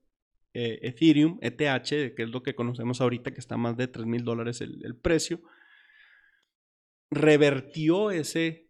eh, 0.57 0.79
Ethereum, 0.83 1.37
ETH, 1.41 1.57
que 1.59 2.23
es 2.23 2.29
lo 2.29 2.41
que 2.41 2.55
conocemos 2.55 3.01
ahorita, 3.01 3.31
que 3.31 3.41
está 3.41 3.57
más 3.57 3.75
de 3.75 3.89
3 3.89 4.05
mil 4.05 4.23
dólares 4.23 4.61
el, 4.61 4.95
precio, 4.95 5.41
revertió 7.11 8.09
ese, 8.09 8.69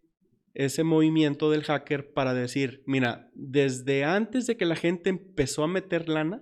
ese 0.56 0.84
movimiento 0.84 1.52
del 1.52 1.64
hacker 1.64 2.12
para 2.12 2.34
decir, 2.34 2.82
mira, 2.88 3.30
desde 3.36 4.04
antes 4.04 4.48
de 4.48 4.58
que 4.58 4.66
la 4.66 4.76
gente 4.76 5.12
empezó 5.12 5.64
a 5.64 5.68
meter 5.68 6.10
lana 6.10 6.42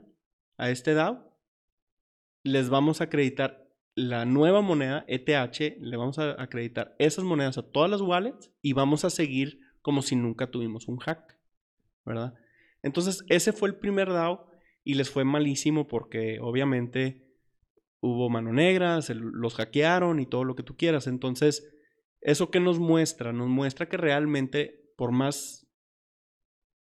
a 0.56 0.70
este 0.70 0.94
DAO, 0.94 1.38
les 2.44 2.70
vamos 2.70 3.02
a 3.02 3.06
acreditar 3.06 3.68
la 3.96 4.24
nueva 4.24 4.62
moneda 4.62 5.04
ETH, 5.10 5.78
le 5.78 5.98
vamos 5.98 6.20
a 6.20 6.42
acreditar 6.42 6.96
esas 7.00 7.26
monedas 7.26 7.58
a 7.58 7.70
todas 7.70 7.92
las 7.92 8.00
wallets 8.00 8.50
y 8.62 8.72
vamos 8.72 9.04
a 9.04 9.10
seguir 9.10 9.60
como 9.82 10.04
si 10.04 10.16
nunca 10.16 10.50
tuvimos 10.50 10.88
un 10.88 11.00
hack, 11.00 11.38
¿verdad? 12.06 12.34
Entonces, 12.82 13.26
ese 13.28 13.52
fue 13.52 13.68
el 13.68 13.76
primer 13.76 14.08
DAO 14.08 14.53
y 14.84 14.96
les 14.96 15.10
fue 15.10 15.24
malísimo 15.24 15.88
porque 15.88 16.40
obviamente 16.42 17.24
hubo 18.02 18.30
mano 18.30 18.52
negra, 18.52 19.02
se 19.02 19.16
los 19.16 19.56
hackearon 19.56 20.20
y 20.20 20.26
todo 20.26 20.44
lo 20.44 20.56
que 20.56 20.64
tú 20.64 20.76
quieras. 20.76 21.08
Entonces, 21.08 21.74
¿eso 22.20 22.52
qué 22.52 22.60
nos 22.60 22.80
muestra? 22.80 23.32
Nos 23.32 23.48
muestra 23.48 23.88
que 23.88 23.98
realmente, 23.98 24.92
por 24.98 25.12
más 25.12 25.66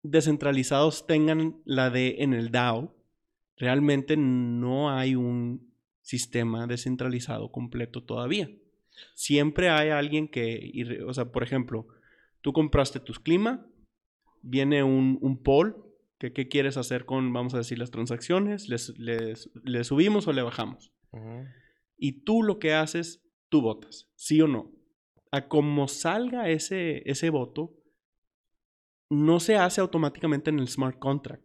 descentralizados 0.03 1.05
tengan 1.05 1.61
la 1.65 1.89
D 1.89 2.15
en 2.19 2.33
el 2.33 2.49
DAO, 2.49 2.95
realmente 3.57 4.15
no 4.17 4.89
hay 4.89 5.15
un 5.15 5.73
sistema 6.01 6.65
descentralizado 6.65 7.51
completo 7.51 8.03
todavía. 8.03 8.49
Siempre 9.13 9.69
hay 9.69 9.89
alguien 9.89 10.29
que, 10.29 10.99
o 11.05 11.13
sea, 11.13 11.25
por 11.25 11.43
ejemplo, 11.43 11.87
tú 12.41 12.53
compraste 12.53 12.99
tus 12.99 13.19
clima, 13.19 13.65
viene 14.41 14.81
un, 14.83 15.19
un 15.21 15.43
poll 15.43 15.90
¿Qué, 16.29 16.47
quieres 16.47 16.77
hacer 16.77 17.05
con, 17.05 17.33
vamos 17.33 17.55
a 17.55 17.57
decir, 17.57 17.79
las 17.79 17.89
transacciones? 17.89 18.69
¿Les, 18.69 19.87
subimos 19.87 20.27
o 20.27 20.33
le 20.33 20.43
bajamos? 20.43 20.93
Y 21.97 22.23
tú 22.23 22.43
lo 22.43 22.59
que 22.59 22.75
haces, 22.75 23.23
tú 23.49 23.61
votas, 23.61 24.07
sí 24.15 24.39
o 24.39 24.47
no. 24.47 24.71
A 25.31 25.47
como 25.47 25.87
salga 25.87 26.47
ese, 26.49 27.01
ese 27.09 27.31
voto, 27.31 27.75
no 29.09 29.39
se 29.39 29.55
hace 29.55 29.81
automáticamente 29.81 30.51
en 30.51 30.59
el 30.59 30.67
smart 30.67 30.99
contract, 30.99 31.43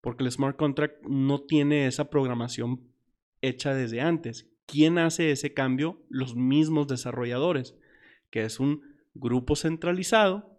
porque 0.00 0.22
el 0.22 0.30
smart 0.30 0.56
contract 0.56 1.04
no 1.04 1.42
tiene 1.42 1.88
esa 1.88 2.08
programación 2.08 2.80
hecha 3.40 3.74
desde 3.74 4.02
antes. 4.02 4.48
¿Quién 4.66 4.98
hace 4.98 5.32
ese 5.32 5.52
cambio? 5.52 6.00
Los 6.08 6.36
mismos 6.36 6.86
desarrolladores, 6.86 7.74
que 8.30 8.44
es 8.44 8.60
un 8.60 8.82
grupo 9.14 9.56
centralizado 9.56 10.51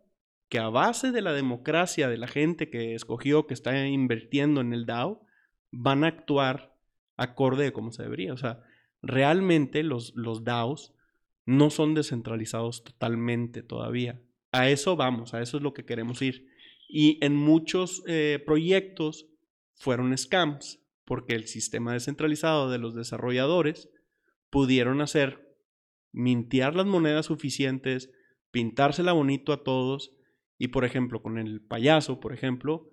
que 0.54 0.60
a 0.60 0.70
base 0.70 1.12
de 1.12 1.24
la 1.24 1.34
democracia 1.34 2.08
de 2.08 2.18
la 2.18 2.28
gente 2.28 2.70
que 2.70 2.94
escogió, 2.94 3.48
que 3.48 3.56
está 3.56 3.88
invirtiendo 3.88 4.62
en 4.62 4.72
el 4.72 4.86
DAO, 4.86 5.26
van 5.72 6.04
a 6.04 6.08
actuar 6.10 6.78
acorde 7.18 7.64
de 7.64 7.74
cómo 7.74 7.92
se 7.92 8.04
debería. 8.04 8.34
O 8.34 8.38
sea, 8.38 8.62
realmente 9.02 9.82
los, 9.82 10.14
los 10.16 10.44
DAOs 10.44 10.94
no 11.48 11.72
son 11.72 11.96
descentralizados 11.96 12.84
totalmente 12.84 13.64
todavía. 13.64 14.22
A 14.52 14.70
eso 14.70 14.96
vamos, 14.96 15.34
a 15.34 15.42
eso 15.42 15.58
es 15.58 15.64
lo 15.64 15.74
que 15.74 15.86
queremos 15.86 16.22
ir. 16.22 16.46
Y 16.88 17.18
en 17.26 17.36
muchos 17.36 18.04
eh, 18.06 18.40
proyectos 18.46 19.26
fueron 19.74 20.16
scams, 20.16 20.84
porque 21.04 21.34
el 21.34 21.48
sistema 21.48 21.94
descentralizado 21.94 22.70
de 22.70 22.78
los 22.78 22.94
desarrolladores 22.94 23.90
pudieron 24.52 25.02
hacer, 25.02 25.58
mintear 26.12 26.76
las 26.76 26.86
monedas 26.86 27.26
suficientes, 27.26 28.12
pintársela 28.52 29.14
bonito 29.14 29.52
a 29.52 29.64
todos 29.64 30.14
y 30.64 30.70
por 30.70 30.86
ejemplo, 30.86 31.22
con 31.22 31.38
el 31.38 31.60
payaso, 31.60 32.22
por 32.22 32.32
ejemplo, 32.32 32.90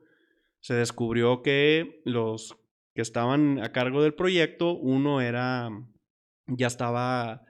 se 0.58 0.74
descubrió 0.74 1.40
que 1.40 2.02
los 2.04 2.56
que 2.96 3.00
estaban 3.00 3.62
a 3.62 3.70
cargo 3.70 4.02
del 4.02 4.12
proyecto, 4.12 4.72
uno 4.76 5.20
era, 5.20 5.70
ya 6.48 6.66
estaba 6.66 7.42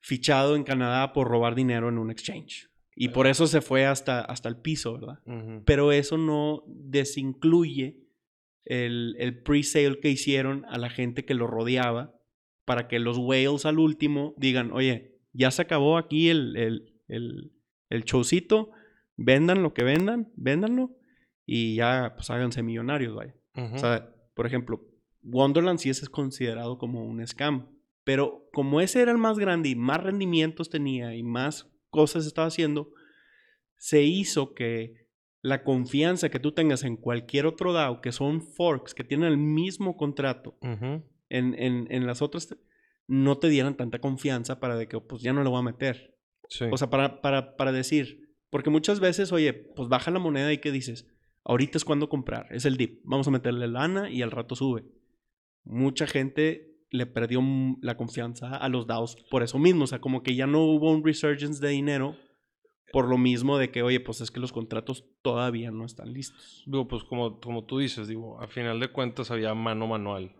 fichado 0.00 0.56
en 0.56 0.64
Canadá 0.64 1.12
por 1.12 1.28
robar 1.28 1.54
dinero 1.54 1.90
en 1.90 1.98
un 1.98 2.10
exchange. 2.10 2.68
Y 2.96 3.10
por 3.10 3.28
eso 3.28 3.46
se 3.46 3.60
fue 3.60 3.86
hasta, 3.86 4.20
hasta 4.20 4.48
el 4.48 4.56
piso, 4.56 4.94
¿verdad? 4.94 5.20
Pero 5.64 5.92
eso 5.92 6.18
no 6.18 6.64
desincluye 6.66 8.00
el, 8.64 9.14
el 9.20 9.44
pre-sale 9.44 10.00
que 10.00 10.10
hicieron 10.10 10.64
a 10.64 10.76
la 10.76 10.90
gente 10.90 11.24
que 11.24 11.34
lo 11.34 11.46
rodeaba 11.46 12.16
para 12.64 12.88
que 12.88 12.98
los 12.98 13.16
whales 13.16 13.64
al 13.64 13.78
último 13.78 14.34
digan, 14.38 14.72
oye, 14.72 15.20
ya 15.32 15.52
se 15.52 15.62
acabó 15.62 15.98
aquí 15.98 16.30
el, 16.30 16.56
el, 16.56 17.00
el, 17.06 17.52
el 17.90 18.02
showcito, 18.02 18.72
vendan 19.16 19.62
lo 19.62 19.74
que 19.74 19.84
vendan, 19.84 20.32
véndanlo 20.36 20.96
y 21.46 21.76
ya 21.76 22.14
pues 22.16 22.30
háganse 22.30 22.62
millonarios, 22.62 23.14
vaya. 23.14 23.34
O 23.54 23.78
sea, 23.78 24.12
por 24.34 24.46
ejemplo, 24.46 24.80
Wonderland 25.22 25.78
sí 25.78 25.90
es 25.90 26.08
considerado 26.08 26.78
como 26.78 27.04
un 27.04 27.24
scam, 27.26 27.68
Pero 28.04 28.48
como 28.52 28.80
ese 28.80 29.00
era 29.00 29.12
el 29.12 29.18
más 29.18 29.38
grande 29.38 29.68
y 29.70 29.76
más 29.76 30.02
rendimientos 30.02 30.70
tenía 30.70 31.14
y 31.14 31.22
más 31.22 31.70
cosas 31.90 32.26
estaba 32.26 32.48
haciendo, 32.48 32.92
se 33.76 34.02
hizo 34.02 34.54
que 34.54 35.04
la 35.40 35.62
confianza 35.62 36.30
que 36.30 36.40
tú 36.40 36.52
tengas 36.52 36.84
en 36.84 36.96
cualquier 36.96 37.46
otro 37.46 37.72
DAO, 37.72 38.00
que 38.00 38.12
son 38.12 38.40
forks, 38.40 38.94
que 38.94 39.04
tienen 39.04 39.28
el 39.30 39.36
mismo 39.36 39.96
contrato, 39.96 40.56
en, 40.60 41.04
en, 41.28 41.86
en 41.90 42.06
las 42.06 42.22
otras, 42.22 42.56
no 43.06 43.38
te 43.38 43.48
dieran 43.48 43.76
tanta 43.76 43.98
confianza 43.98 44.58
para 44.58 44.76
de 44.76 44.88
que, 44.88 44.98
pues 45.00 45.22
ya 45.22 45.32
no 45.32 45.44
lo 45.44 45.50
voy 45.50 45.60
a 45.60 45.62
meter. 45.62 46.16
Sí. 46.48 46.64
O 46.72 46.76
sea, 46.76 46.88
para, 46.88 47.20
para, 47.20 47.56
para 47.56 47.72
decir, 47.72 48.23
porque 48.54 48.70
muchas 48.70 49.00
veces, 49.00 49.32
oye, 49.32 49.52
pues 49.52 49.88
baja 49.88 50.12
la 50.12 50.20
moneda 50.20 50.52
y 50.52 50.58
¿qué 50.58 50.70
dices? 50.70 51.08
Ahorita 51.42 51.76
es 51.76 51.84
cuando 51.84 52.08
comprar, 52.08 52.46
es 52.52 52.64
el 52.66 52.76
dip, 52.76 53.00
vamos 53.02 53.26
a 53.26 53.32
meterle 53.32 53.66
lana 53.66 54.08
y 54.10 54.22
al 54.22 54.30
rato 54.30 54.54
sube. 54.54 54.84
Mucha 55.64 56.06
gente 56.06 56.78
le 56.90 57.06
perdió 57.06 57.42
la 57.82 57.96
confianza 57.96 58.54
a 58.56 58.68
los 58.68 58.86
DAOs 58.86 59.16
por 59.28 59.42
eso 59.42 59.58
mismo, 59.58 59.82
o 59.82 59.86
sea, 59.88 60.00
como 60.00 60.22
que 60.22 60.36
ya 60.36 60.46
no 60.46 60.62
hubo 60.62 60.92
un 60.92 61.04
resurgence 61.04 61.60
de 61.60 61.72
dinero 61.72 62.16
por 62.92 63.08
lo 63.08 63.18
mismo 63.18 63.58
de 63.58 63.72
que, 63.72 63.82
oye, 63.82 63.98
pues 63.98 64.20
es 64.20 64.30
que 64.30 64.38
los 64.38 64.52
contratos 64.52 65.04
todavía 65.22 65.72
no 65.72 65.84
están 65.84 66.12
listos. 66.12 66.62
Digo, 66.64 66.86
pues 66.86 67.02
como, 67.02 67.40
como 67.40 67.64
tú 67.64 67.80
dices, 67.80 68.06
digo, 68.06 68.40
a 68.40 68.46
final 68.46 68.78
de 68.78 68.86
cuentas 68.92 69.32
había 69.32 69.52
mano 69.54 69.88
manual 69.88 70.30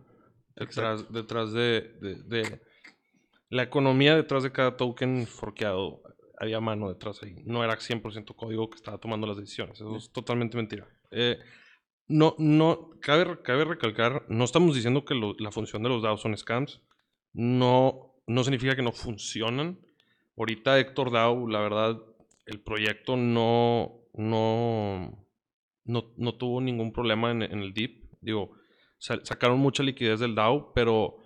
detrás, 0.55 1.13
detrás 1.13 1.53
de, 1.53 1.81
de- 2.01 2.23
de 2.23 2.61
la 3.51 3.65
economía 3.65 4.15
detrás 4.15 4.45
de 4.45 4.53
cada 4.53 4.77
token 4.77 5.27
forqueado. 5.27 6.01
Había 6.39 6.61
mano 6.61 6.89
detrás 6.89 7.23
ahí. 7.23 7.37
No 7.45 7.63
era 7.65 7.77
100% 7.79 8.35
código 8.35 8.69
que 8.71 8.77
estaba 8.77 8.99
tomando 8.99 9.27
las 9.27 9.37
decisiones. 9.37 9.77
Eso 9.81 9.97
es 9.97 10.11
totalmente 10.11 10.57
mentira. 10.57 10.87
Eh, 11.11 11.39
no, 12.09 12.35
no, 12.39 12.91
cabe, 13.01 13.41
cabe 13.43 13.65
recalcar, 13.65 14.25
no 14.29 14.45
estamos 14.45 14.75
diciendo 14.75 15.05
que 15.05 15.15
lo- 15.15 15.35
la 15.39 15.51
función 15.53 15.83
de 15.83 15.89
los 15.89 16.03
DAOs 16.03 16.21
son 16.21 16.37
scams. 16.37 16.81
No, 17.33 18.15
no 18.27 18.45
significa 18.45 18.75
que 18.77 18.83
no 18.83 18.93
funcionan. 18.93 19.79
Ahorita 20.37 20.79
Héctor 20.79 21.13
DAO, 21.13 21.49
la 21.49 21.61
verdad, 21.61 22.03
el 22.47 22.61
proyecto 22.61 23.17
no, 23.17 24.01
no, 24.13 25.27
no, 25.85 26.13
no 26.17 26.35
tuvo 26.35 26.61
ningún 26.61 26.93
problema 26.93 27.31
en, 27.31 27.43
en 27.43 27.61
el 27.61 27.73
DIP. 27.73 28.05
Digo, 28.21 28.53
sa- 28.99 29.25
sacaron 29.25 29.59
mucha 29.59 29.83
liquidez 29.83 30.21
del 30.21 30.35
DAO, 30.35 30.73
pero 30.75 31.17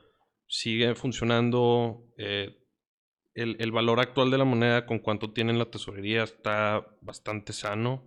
sigue 0.47 0.95
funcionando. 0.95 2.05
eh, 2.19 2.58
el, 3.41 3.57
el 3.61 3.73
valor 3.73 4.01
actual 4.01 4.31
de 4.31 4.39
la 4.39 4.45
moneda 4.45 4.87
con 4.87 4.99
cuánto 4.99 5.31
tiene 5.31 5.53
en 5.53 5.59
la 5.59 5.71
tesorería 5.71 6.23
está 6.25 6.87
bastante 7.01 7.53
sano. 7.53 8.03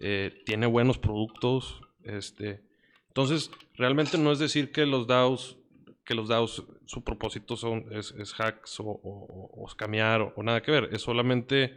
eh, 0.00 0.42
tiene 0.46 0.66
buenos 0.66 0.98
productos. 0.98 1.80
Este, 2.04 2.62
entonces, 3.08 3.50
realmente 3.74 4.16
no 4.18 4.30
es 4.32 4.38
decir 4.38 4.70
que 4.70 4.86
los 4.86 5.06
DAOs, 5.06 5.56
que 6.04 6.14
los 6.14 6.28
DAOs, 6.28 6.64
su 6.86 7.02
propósito 7.02 7.56
son, 7.56 7.86
es, 7.92 8.12
es 8.12 8.32
hacks 8.40 8.78
o, 8.80 8.84
o, 8.84 8.98
o- 9.02 9.64
o, 9.64 10.32
o 10.36 10.42
nada 10.42 10.62
que 10.62 10.70
ver. 10.70 10.88
Es 10.92 11.02
solamente 11.02 11.74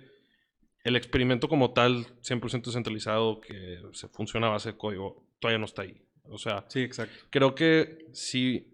el 0.83 0.95
experimento 0.95 1.47
como 1.49 1.73
tal, 1.73 2.05
100% 2.21 2.69
descentralizado, 2.69 3.41
que 3.41 3.79
se 3.93 4.07
funciona 4.07 4.47
a 4.47 4.51
base 4.51 4.71
de 4.71 4.77
código, 4.77 5.23
todavía 5.39 5.59
no 5.59 5.65
está 5.65 5.81
ahí. 5.83 5.95
O 6.25 6.37
sea, 6.37 6.65
Sí, 6.69 6.81
exacto. 6.81 7.13
creo 7.29 7.55
que 7.55 8.05
si 8.13 8.67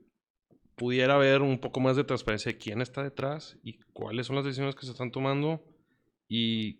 pudiera 0.78 1.16
haber 1.16 1.42
un 1.42 1.60
poco 1.60 1.80
más 1.82 1.98
de 1.98 2.04
transparencia 2.06 2.52
de 2.54 2.58
quién 2.58 2.82
está 2.82 3.04
detrás 3.04 3.58
y 3.64 3.80
cuáles 3.94 4.28
son 4.28 4.36
las 4.38 4.46
decisiones 4.46 4.76
que 4.76 4.86
se 4.86 4.92
están 4.94 5.12
tomando 5.12 5.62
y 6.30 6.80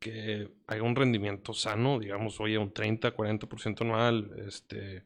que 0.00 0.50
haya 0.66 0.82
un 0.82 0.96
rendimiento 0.96 1.52
sano, 1.52 1.98
digamos, 2.00 2.40
oye, 2.40 2.58
un 2.58 2.72
30, 2.72 3.14
40% 3.14 3.82
anual, 3.82 4.30
este, 4.46 5.04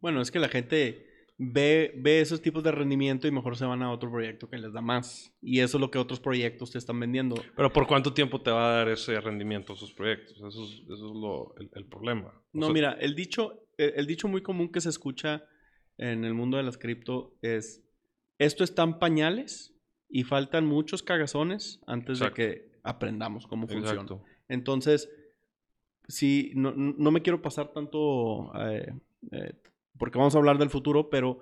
Bueno, 0.00 0.20
es 0.20 0.30
que 0.30 0.38
la 0.38 0.48
gente 0.48 1.06
ve, 1.38 1.92
ve 1.96 2.20
esos 2.20 2.40
tipos 2.42 2.62
de 2.62 2.70
rendimiento 2.70 3.26
y 3.26 3.30
mejor 3.30 3.56
se 3.56 3.64
van 3.64 3.82
a 3.82 3.90
otro 3.90 4.10
proyecto 4.10 4.48
que 4.48 4.58
les 4.58 4.72
da 4.72 4.80
más. 4.80 5.34
Y 5.42 5.60
eso 5.60 5.78
es 5.78 5.80
lo 5.80 5.90
que 5.90 5.98
otros 5.98 6.20
proyectos 6.20 6.70
te 6.70 6.78
están 6.78 7.00
vendiendo. 7.00 7.36
pero 7.56 7.72
¿por 7.72 7.86
cuánto 7.86 8.12
tiempo 8.12 8.40
te 8.40 8.50
va 8.50 8.72
a 8.72 8.76
dar 8.76 8.88
ese 8.88 9.20
rendimiento 9.20 9.72
a 9.72 9.76
sus 9.76 9.92
proyectos? 9.92 10.36
Eso 10.36 10.48
es, 10.48 10.82
eso 10.84 10.94
es 10.94 11.16
lo, 11.16 11.54
el, 11.56 11.70
el 11.74 11.86
problema. 11.86 12.28
O 12.28 12.42
No, 12.52 12.66
sea, 12.66 12.72
mira, 12.74 12.92
el 13.00 13.14
dicho, 13.14 13.66
el, 13.78 13.92
el 13.96 14.06
dicho 14.06 14.28
muy 14.28 14.42
común 14.42 14.70
que 14.70 14.80
se 14.80 14.88
escucha 14.90 15.44
en 15.98 16.24
el 16.24 16.34
mundo 16.34 16.56
de 16.56 16.62
las 16.62 16.78
cripto 16.78 17.34
es, 17.42 17.82
esto 18.38 18.64
está 18.64 18.82
en 18.82 18.98
pañales 18.98 19.74
y 20.08 20.24
faltan 20.24 20.66
muchos 20.66 21.02
cagazones 21.02 21.80
antes 21.86 22.18
Exacto. 22.18 22.42
de 22.42 22.48
que 22.48 22.78
aprendamos 22.82 23.46
cómo 23.46 23.66
funciona. 23.66 24.02
Exacto. 24.02 24.22
Entonces, 24.48 25.10
sí, 26.08 26.52
no, 26.54 26.72
no 26.72 27.10
me 27.10 27.22
quiero 27.22 27.42
pasar 27.42 27.72
tanto, 27.72 28.52
eh, 28.60 28.92
eh, 29.32 29.54
porque 29.98 30.18
vamos 30.18 30.34
a 30.34 30.38
hablar 30.38 30.58
del 30.58 30.70
futuro, 30.70 31.08
pero 31.10 31.40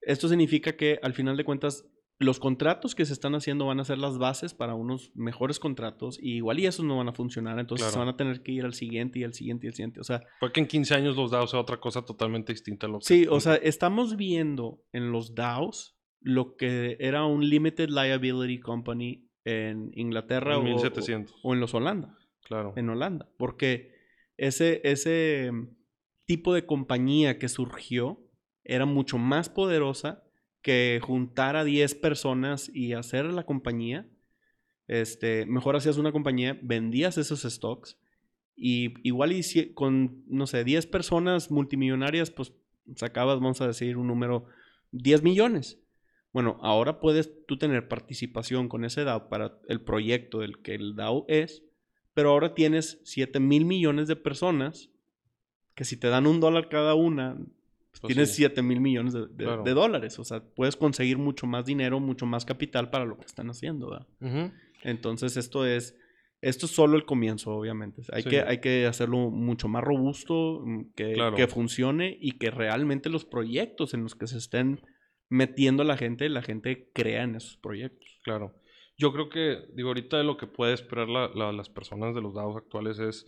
esto 0.00 0.28
significa 0.28 0.76
que 0.76 0.98
al 1.02 1.14
final 1.14 1.36
de 1.36 1.44
cuentas 1.44 1.86
los 2.24 2.40
contratos 2.40 2.94
que 2.94 3.04
se 3.04 3.12
están 3.12 3.34
haciendo 3.36 3.66
van 3.66 3.78
a 3.80 3.84
ser 3.84 3.98
las 3.98 4.18
bases 4.18 4.52
para 4.54 4.74
unos 4.74 5.12
mejores 5.14 5.58
contratos 5.60 6.18
y 6.20 6.34
igual 6.36 6.58
y 6.58 6.66
esos 6.66 6.84
no 6.84 6.96
van 6.98 7.08
a 7.08 7.12
funcionar, 7.12 7.58
entonces 7.60 7.86
se 7.92 7.98
van 7.98 8.08
a 8.08 8.16
tener 8.16 8.42
que 8.42 8.52
ir 8.52 8.64
al 8.64 8.74
siguiente 8.74 9.20
y 9.20 9.24
al 9.24 9.32
siguiente 9.34 9.66
y 9.66 9.68
al 9.68 9.74
siguiente. 9.74 10.00
O 10.00 10.04
sea, 10.04 10.20
Fue 10.40 10.50
que 10.52 10.60
en 10.60 10.66
15 10.66 10.94
años 10.94 11.16
los 11.16 11.30
DAOs 11.30 11.50
sea 11.52 11.60
otra 11.60 11.78
cosa 11.78 12.02
totalmente 12.04 12.52
distinta 12.52 12.86
a 12.86 12.90
lo 12.90 12.98
que... 12.98 13.04
sí, 13.04 13.26
o 13.30 13.38
sea, 13.40 13.54
estamos 13.54 14.16
viendo 14.16 14.82
en 14.92 15.12
los 15.12 15.34
DAOs 15.34 15.96
lo 16.20 16.56
que 16.56 16.96
era 17.00 17.24
un 17.26 17.48
Limited 17.48 17.90
Liability 17.90 18.58
Company 18.60 19.28
en 19.44 19.90
Inglaterra 19.94 20.54
En 20.54 20.60
o- 20.60 20.64
1700. 20.64 21.34
o 21.42 21.52
en 21.54 21.60
los 21.60 21.74
Holanda 21.74 22.16
Claro. 22.44 22.72
en 22.76 22.88
Holanda. 22.88 23.28
Porque 23.38 23.92
ese, 24.36 24.80
ese 24.84 25.50
mm, 25.52 25.68
tipo 26.26 26.54
de 26.54 26.64
compañía 26.66 27.38
que 27.38 27.48
surgió 27.48 28.20
era 28.64 28.86
mucho 28.86 29.18
más 29.18 29.48
poderosa 29.50 30.23
que 30.64 30.98
juntar 31.02 31.56
a 31.56 31.62
10 31.62 31.94
personas 31.96 32.70
y 32.72 32.94
hacer 32.94 33.26
la 33.26 33.44
compañía. 33.44 34.08
Este, 34.88 35.44
mejor 35.44 35.76
hacías 35.76 35.98
una 35.98 36.10
compañía, 36.10 36.58
vendías 36.62 37.18
esos 37.18 37.42
stocks 37.42 37.98
y 38.56 38.94
igual 39.06 39.32
y 39.32 39.74
con, 39.74 40.24
no 40.26 40.46
sé, 40.46 40.64
10 40.64 40.86
personas 40.86 41.50
multimillonarias, 41.50 42.30
pues 42.30 42.54
sacabas, 42.96 43.36
vamos 43.40 43.60
a 43.60 43.66
decir, 43.66 43.98
un 43.98 44.06
número, 44.06 44.46
10 44.92 45.22
millones. 45.22 45.82
Bueno, 46.32 46.58
ahora 46.62 46.98
puedes 46.98 47.30
tú 47.46 47.58
tener 47.58 47.86
participación 47.86 48.70
con 48.70 48.86
ese 48.86 49.04
DAO 49.04 49.28
para 49.28 49.58
el 49.68 49.82
proyecto 49.82 50.40
del 50.40 50.62
que 50.62 50.74
el 50.74 50.96
DAO 50.96 51.26
es, 51.28 51.62
pero 52.14 52.30
ahora 52.30 52.54
tienes 52.54 53.02
7 53.04 53.38
mil 53.38 53.66
millones 53.66 54.08
de 54.08 54.16
personas 54.16 54.88
que 55.74 55.84
si 55.84 55.98
te 55.98 56.08
dan 56.08 56.26
un 56.26 56.40
dólar 56.40 56.70
cada 56.70 56.94
una, 56.94 57.36
pues 58.00 58.12
tienes 58.14 58.30
sí. 58.30 58.36
7 58.36 58.62
mil 58.62 58.80
millones 58.80 59.12
de, 59.12 59.26
de- 59.26 59.44
Claro. 59.44 59.62
de 59.62 59.72
dólares. 59.74 60.18
O 60.18 60.24
sea, 60.24 60.42
puedes 60.42 60.76
conseguir 60.76 61.18
mucho 61.18 61.46
más 61.46 61.64
dinero, 61.64 62.00
mucho 62.00 62.26
más 62.26 62.44
capital 62.44 62.90
para 62.90 63.04
lo 63.04 63.16
que 63.18 63.26
están 63.26 63.48
haciendo. 63.50 63.90
¿verdad? 63.90 64.52
Entonces 64.82 65.36
esto 65.36 65.64
es, 65.66 65.96
esto 66.40 66.66
es 66.66 66.72
solo 66.72 66.96
el 66.96 67.04
comienzo, 67.06 67.52
obviamente. 67.56 68.02
Hay, 68.12 68.22
Sí. 68.22 68.28
que, 68.30 68.40
hay 68.42 68.58
que 68.60 68.86
hacerlo 68.86 69.30
mucho 69.30 69.68
más 69.68 69.82
robusto, 69.82 70.60
mm, 70.64 70.92
que, 70.94 71.12
Claro. 71.14 71.36
que 71.36 71.46
funcione 71.46 72.16
y 72.20 72.32
que 72.32 72.50
realmente 72.50 73.08
los 73.08 73.24
proyectos 73.24 73.94
en 73.94 74.02
los 74.02 74.14
que 74.14 74.26
se 74.26 74.38
estén 74.38 74.80
metiendo 75.30 75.84
la 75.84 75.96
gente, 75.96 76.28
la 76.28 76.42
gente 76.42 76.90
crea 76.92 77.22
en 77.22 77.36
esos 77.36 77.56
proyectos. 77.56 78.20
Claro. 78.24 78.54
Yo 78.98 79.12
creo 79.12 79.28
que, 79.30 79.58
digo, 79.74 79.88
ahorita 79.88 80.22
lo 80.22 80.36
que 80.36 80.46
puede 80.46 80.74
esperar 80.74 81.08
la- 81.08 81.28
la- 81.34 81.50
las 81.52 81.68
personas 81.70 82.14
de 82.14 82.20
los 82.20 82.34
DAOs 82.34 82.56
actuales 82.56 82.98
es. 82.98 83.26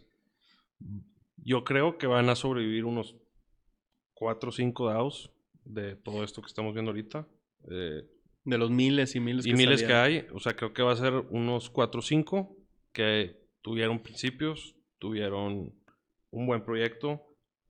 Yo 1.38 1.64
creo 1.64 1.98
que 1.98 2.06
van 2.06 2.28
a 2.28 2.34
sobrevivir 2.34 2.84
unos 2.84 3.16
4 4.16 4.48
o 4.48 4.52
5 4.52 4.86
DAOs 4.88 5.30
de 5.64 5.94
todo 5.96 6.24
esto 6.24 6.40
que 6.40 6.48
estamos 6.48 6.72
viendo 6.72 6.90
ahorita. 6.90 7.28
Eh, 7.70 8.02
De 8.44 8.58
los 8.58 8.70
miles 8.70 9.14
y 9.14 9.20
miles 9.20 9.44
y 9.46 9.50
que 9.50 9.56
miles 9.56 9.82
que 9.82 9.92
hay. 9.94 10.26
O 10.32 10.40
sea, 10.40 10.54
creo 10.56 10.72
que 10.72 10.82
va 10.82 10.92
a 10.92 10.96
ser 10.96 11.12
unos 11.30 11.68
4 11.70 11.98
o 12.00 12.02
5 12.02 12.56
que 12.92 13.36
tuvieron 13.62 14.00
principios, 14.00 14.74
tuvieron 14.98 15.74
un 16.30 16.46
buen 16.46 16.64
proyecto, 16.64 17.22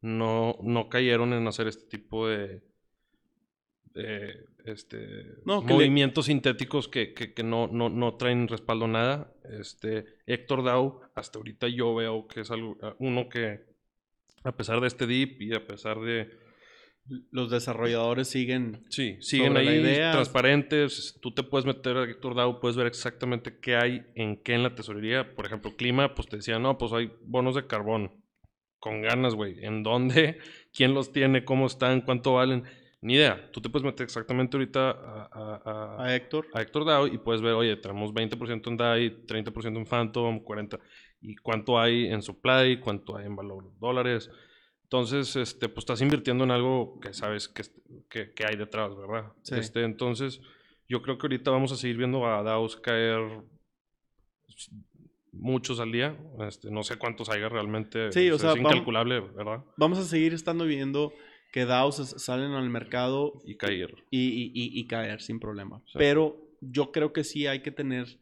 no, 0.02 0.56
no 0.62 0.88
cayeron 0.88 1.32
en 1.32 1.46
hacer 1.48 1.66
este 1.66 1.87
tipo 1.88 2.28
de. 2.28 2.62
de, 3.94 4.44
este, 4.66 5.24
No, 5.46 5.61
que 5.62 5.68
le- 5.68 5.74
movimientos 5.74 6.26
sintéticos 6.26 6.87
que, 6.88 7.14
que- 7.14 7.32
que 7.32 7.42
no, 7.42 7.66
no, 7.68 7.88
no 7.88 8.16
traen 8.16 8.46
respaldo 8.48 8.87
nada. 8.87 9.32
Este, 9.59 10.04
Héctor 10.26 10.62
Dow, 10.64 11.00
hasta 11.14 11.38
ahorita 11.38 11.68
yo 11.68 11.94
veo 11.94 12.26
que 12.28 12.40
es 12.42 12.50
algo, 12.50 12.76
uno 12.98 13.28
que, 13.28 13.64
a 14.46 14.56
pesar 14.56 14.80
de 14.80 14.87
este 14.87 15.06
dip 15.06 15.40
y 15.42 15.54
a 15.54 15.66
pesar 15.66 16.00
de, 16.00 16.30
Los 17.30 17.50
desarrolladores 17.50 18.28
siguen 18.28 18.85
Sí, 18.90 19.16
siguen 19.20 19.56
ahí 19.56 19.68
idea. 19.68 20.11
transparentes. 20.12 21.18
Tú 21.22 21.32
te 21.32 21.42
puedes 21.44 21.64
meter 21.64 21.96
a 21.96 22.04
Héctor 22.04 22.35
DAO, 22.35 22.59
puedes 22.61 22.76
ver 22.76 22.87
exactamente 22.88 23.59
qué 23.61 23.76
hay 23.76 24.02
en 24.16 24.42
qué 24.42 24.54
en 24.54 24.62
la 24.64 24.74
tesorería. 24.74 25.35
Por 25.37 25.46
ejemplo, 25.46 25.76
clima, 25.76 26.14
pues 26.14 26.26
te 26.28 26.37
decía, 26.37 26.59
no, 26.59 26.78
pues 26.78 26.92
hay 26.92 27.12
bonos 27.24 27.54
de 27.54 27.66
carbón. 27.66 28.11
Con 28.78 29.02
ganas, 29.02 29.35
güey. 29.35 29.64
¿En 29.64 29.82
dónde? 29.82 30.38
¿Quién 30.72 30.94
los 30.94 31.12
tiene? 31.12 31.44
¿Cómo 31.44 31.66
están? 31.66 32.00
¿Cuánto 32.02 32.35
valen? 32.35 32.64
Ni 33.02 33.14
idea. 33.14 33.50
Tú 33.52 33.61
te 33.61 33.68
puedes 33.68 33.85
meter 33.85 34.02
exactamente 34.04 34.56
ahorita 34.56 34.90
a, 34.90 35.28
a- 35.32 35.62
a- 35.64 36.04
a 36.06 36.16
Héctor. 36.16 36.46
a 36.54 36.61
Héctor 36.62 36.85
DAO 36.85 37.06
y 37.06 37.18
puedes 37.18 37.40
ver, 37.40 37.52
oye, 37.52 37.76
tenemos 37.76 38.12
20% 38.12 38.68
en 38.68 38.76
DAI, 38.76 39.24
30% 39.26 39.76
en 39.76 39.87
Phantom, 39.87 40.42
40%. 40.44 40.80
¿Y 41.28 41.34
cuánto 41.36 41.78
hay 41.78 42.06
en 42.06 42.22
supply? 42.22 42.78
¿Cuánto 42.80 43.16
hay 43.16 43.26
en 43.26 43.34
valor 43.36 43.70
dólares? 43.80 44.30
Entonces, 44.84 45.34
este, 45.36 45.68
pues 45.68 45.78
estás 45.82 46.00
invirtiendo 46.00 46.44
en 46.44 46.52
algo 46.52 47.00
que 47.00 47.12
sabes 47.12 47.48
que, 47.48 47.62
que, 48.08 48.32
que 48.32 48.44
hay 48.46 48.56
detrás, 48.56 48.96
¿verdad? 48.96 49.32
Sí. 49.42 49.56
Este, 49.56 49.82
entonces, 49.82 50.40
Yo 50.88 51.02
creo 51.02 51.18
que 51.18 51.26
ahorita 51.26 51.50
vamos 51.50 51.72
a 51.72 51.76
seguir 51.76 51.96
viendo 51.96 52.24
a 52.24 52.44
DAOs 52.44 52.76
caer 52.76 53.20
muchos 55.32 55.80
al 55.80 55.92
día. 55.92 56.16
Este, 56.46 56.70
no 56.70 56.82
sé 56.82 56.96
cuántos 56.96 57.28
haya 57.28 57.48
realmente. 57.48 58.12
Sí, 58.12 58.30
o 58.30 58.38
sea, 58.38 58.50
es 58.52 58.56
vamos- 58.56 58.72
incalculable, 58.72 59.20
¿verdad? 59.20 59.64
Vamos 59.76 59.98
a 59.98 60.04
seguir 60.04 60.32
estando 60.32 60.64
viendo 60.64 61.12
que 61.52 61.64
DAOs 61.64 61.96
salen 62.22 62.52
al 62.52 62.68
mercado 62.70 63.42
Y 63.44 63.56
caer. 63.56 63.94
y, 64.10 64.28
y- 64.28 64.52
y- 64.54 64.78
y 64.80 64.86
caer 64.86 65.20
sin 65.20 65.40
problema. 65.40 65.80
Sí. 65.86 65.94
Pero 65.98 66.36
yo 66.60 66.92
creo 66.92 67.12
que 67.12 67.24
sí 67.24 67.46
hay 67.46 67.62
que 67.62 67.70
tener 67.72 68.20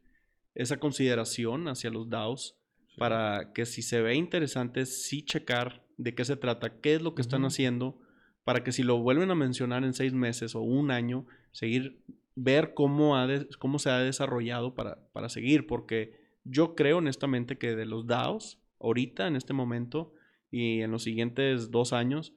esa 0.54 0.78
consideración 0.78 1.68
hacia 1.68 1.90
los 1.90 2.08
DAOs 2.08 2.56
para 2.96 3.52
que 3.52 3.66
si 3.66 3.82
se 3.82 4.00
ve 4.02 4.14
interesante, 4.14 4.86
sí 4.86 5.22
checar 5.22 5.82
de 5.96 6.14
qué 6.14 6.24
se 6.24 6.36
trata, 6.36 6.80
qué 6.80 6.94
es 6.94 7.02
lo 7.02 7.14
que 7.14 7.22
están 7.22 7.44
haciendo, 7.44 7.98
para 8.44 8.62
que 8.62 8.72
si 8.72 8.82
lo 8.82 8.98
vuelven 8.98 9.30
a 9.30 9.34
mencionar 9.34 9.84
en 9.84 9.94
seis 9.94 10.12
meses 10.12 10.54
o 10.54 10.60
un 10.60 10.90
año, 10.90 11.26
seguir, 11.52 11.98
ver 12.36 12.74
cómo, 12.74 13.16
ha 13.16 13.26
de- 13.26 13.48
cómo 13.58 13.78
se 13.78 13.90
ha 13.90 13.98
desarrollado 13.98 14.74
para, 14.74 14.98
para 15.12 15.28
seguir, 15.28 15.66
porque 15.66 16.20
yo 16.44 16.74
creo 16.74 16.98
honestamente 16.98 17.56
que 17.58 17.74
de 17.74 17.86
los 17.86 18.06
DAOs, 18.06 18.58
ahorita, 18.80 19.26
en 19.28 19.36
este 19.36 19.52
momento, 19.54 20.12
y 20.50 20.82
en 20.82 20.90
los 20.90 21.02
siguientes 21.04 21.70
dos 21.70 21.92
años, 21.92 22.32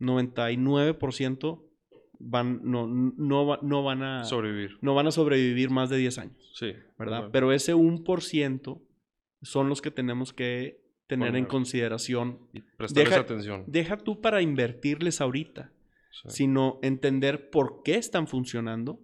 99% 0.00 1.62
van, 2.18 2.60
no, 2.62 2.86
no, 2.86 3.58
no 3.62 3.82
van 3.82 4.02
a 4.02 4.24
Sobrevivir. 4.24 4.78
no 4.80 4.94
van 4.94 5.06
a 5.08 5.10
sobrevivir 5.10 5.70
más 5.70 5.90
de 5.90 5.96
10 5.98 6.18
años, 6.18 6.50
Sí. 6.54 6.72
¿verdad? 6.98 7.18
Bueno, 7.18 7.32
Pero 7.32 7.52
ese 7.52 7.74
1% 7.74 8.80
son 9.42 9.68
los 9.68 9.82
que 9.82 9.90
tenemos 9.90 10.32
que 10.32 10.80
tener 11.06 11.36
en 11.36 11.44
consideración. 11.44 12.38
y 12.52 12.60
prestarles 12.60 13.10
deja- 13.10 13.20
atención. 13.20 13.64
Deja 13.66 13.96
tú 13.98 14.20
para 14.20 14.40
invertirles 14.42 15.20
ahorita, 15.20 15.70
Sí. 16.10 16.28
sino 16.28 16.78
entender 16.82 17.50
por 17.50 17.82
qué 17.82 17.96
están 17.96 18.26
funcionando 18.26 19.00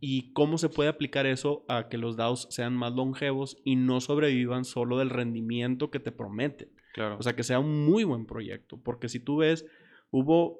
y, 0.00 0.32
cómo 0.32 0.56
se 0.56 0.70
puede 0.70 0.88
aplicar 0.88 1.26
eso 1.26 1.64
a 1.68 1.88
que 1.90 1.98
los 1.98 2.16
DAOs 2.16 2.46
sean 2.50 2.74
más 2.74 2.94
longevos 2.94 3.58
y 3.64 3.76
no 3.76 4.00
sobrevivan 4.00 4.64
solo 4.64 4.98
del 4.98 5.10
rendimiento 5.10 5.90
que 5.90 6.00
te 6.00 6.10
prometen. 6.10 6.68
Claro. 6.94 7.16
O 7.18 7.22
sea, 7.22 7.36
que 7.36 7.42
sea 7.42 7.58
un 7.58 7.84
muy 7.84 8.04
buen 8.04 8.24
proyecto. 8.24 8.78
Porque 8.82 9.10
si 9.10 9.20
tú 9.20 9.38
ves, 9.38 9.66
hubo, 10.10 10.58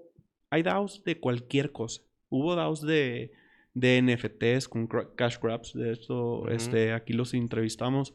hay 0.50 0.62
DAOs 0.62 1.04
de 1.04 1.18
cualquier 1.18 1.72
cosa. 1.72 2.02
Hubo 2.28 2.54
DAOs 2.54 2.82
de, 2.82 3.32
de 3.72 4.02
NFTs 4.02 4.68
con 4.68 4.86
cash 5.16 5.38
grabs. 5.40 5.72
De 5.72 5.92
esto, 5.92 6.48
este, 6.50 6.92
aquí 6.92 7.14
los 7.14 7.32
entrevistamos. 7.32 8.12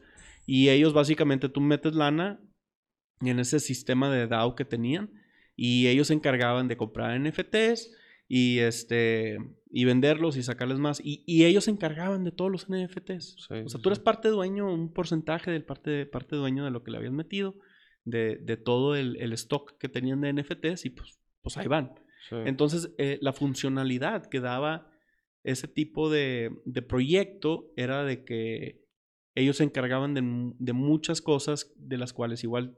Y 0.48 0.70
ellos 0.70 0.94
básicamente, 0.94 1.50
tú 1.50 1.62
metes 1.62 1.94
lana 1.94 2.40
en 3.22 3.40
ese 3.40 3.60
sistema 3.60 4.10
de 4.10 4.28
DAO 4.28 4.56
que 4.56 4.66
tenían. 4.66 5.12
Y 5.56 5.88
ellos 5.88 6.08
se 6.08 6.14
encargaban 6.14 6.68
de 6.68 6.78
comprar 6.78 7.20
NFTs 7.20 7.92
y, 8.30 8.60
este, 8.60 9.38
y 9.70 9.86
venderlos 9.86 10.38
y 10.38 10.44
sacarles 10.44 10.80
más. 10.80 11.02
Y, 11.04 11.24
y 11.28 11.46
ellos 11.46 11.66
se 11.66 11.72
encargaban 11.72 12.24
de 12.24 12.32
todos 12.32 12.50
los 12.50 12.68
NFTs. 12.70 13.36
Sí, 13.48 13.54
o 13.54 13.70
sea, 13.70 13.78
sí, 13.78 13.82
tú 13.82 13.90
eres 13.90 14.00
parte 14.00 14.30
dueño, 14.30 14.74
un 14.74 14.94
porcentaje 14.94 15.52
del 15.52 15.66
parte, 15.66 16.06
parte 16.06 16.38
dueño 16.38 16.64
de 16.64 16.72
lo 16.72 16.84
que 16.84 16.92
le 16.92 16.98
habías 16.98 17.14
metido 17.14 17.56
de, 18.06 18.38
de 18.38 18.56
todo 18.56 18.96
el, 18.96 19.18
el 19.18 19.34
stock 19.34 19.78
que 19.78 19.90
tenían 19.90 20.22
de 20.22 20.32
NFTs 20.32 20.86
y 20.86 20.92
pues, 20.92 21.20
pues 21.42 21.58
ahí 21.58 21.68
van. 21.68 21.94
Sí. 22.30 22.38
Entonces, 22.46 22.94
eh, 22.98 23.20
la 23.22 23.34
funcionalidad 23.34 24.28
que 24.28 24.40
daba 24.40 24.90
ese 25.44 25.68
tipo 25.68 26.10
de, 26.10 26.52
de 26.66 26.82
proyecto 26.82 27.72
era 27.76 28.06
de 28.06 28.24
que 28.24 28.87
ellos 29.41 29.58
se 29.58 29.63
encargaban 29.63 30.13
de, 30.13 30.21
de 30.58 30.73
muchas 30.73 31.21
cosas 31.21 31.71
de 31.78 31.97
las 31.97 32.13
cuales 32.13 32.43
igual 32.43 32.78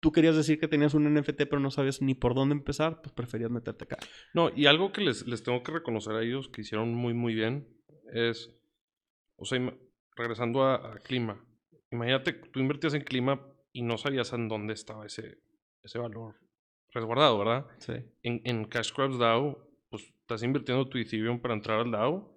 tú 0.00 0.12
querías 0.12 0.36
decir 0.36 0.58
que 0.58 0.68
tenías 0.68 0.94
un 0.94 1.12
NFT 1.12 1.42
pero 1.48 1.60
no 1.60 1.70
sabías 1.70 2.02
ni 2.02 2.14
por 2.14 2.34
dónde 2.34 2.54
empezar, 2.54 3.00
pues 3.02 3.12
preferías 3.12 3.50
meterte 3.50 3.84
acá. 3.84 3.98
No, 4.34 4.50
y 4.54 4.66
algo 4.66 4.92
que 4.92 5.02
les, 5.02 5.26
les 5.26 5.42
tengo 5.42 5.62
que 5.62 5.72
reconocer 5.72 6.14
a 6.14 6.22
ellos 6.22 6.48
que 6.48 6.62
hicieron 6.62 6.94
muy, 6.94 7.14
muy 7.14 7.34
bien 7.34 7.68
es, 8.12 8.54
o 9.36 9.44
sea, 9.44 9.72
regresando 10.16 10.64
a, 10.64 10.74
a 10.74 10.98
clima, 10.98 11.44
imagínate, 11.90 12.32
tú 12.32 12.60
invertías 12.60 12.94
en 12.94 13.02
clima 13.02 13.46
y 13.72 13.82
no 13.82 13.98
sabías 13.98 14.32
en 14.32 14.48
dónde 14.48 14.74
estaba 14.74 15.06
ese, 15.06 15.38
ese 15.82 15.98
valor 15.98 16.36
resguardado, 16.92 17.38
¿verdad? 17.38 17.66
Sí. 17.78 17.94
En, 18.22 18.40
en 18.44 18.64
Cash 18.64 18.92
DAO, 18.94 19.66
pues 19.90 20.04
estás 20.20 20.42
invirtiendo 20.42 20.88
tu 20.88 20.98
Ethereum 20.98 21.40
para 21.40 21.54
entrar 21.54 21.80
al 21.80 21.90
DAO 21.90 22.36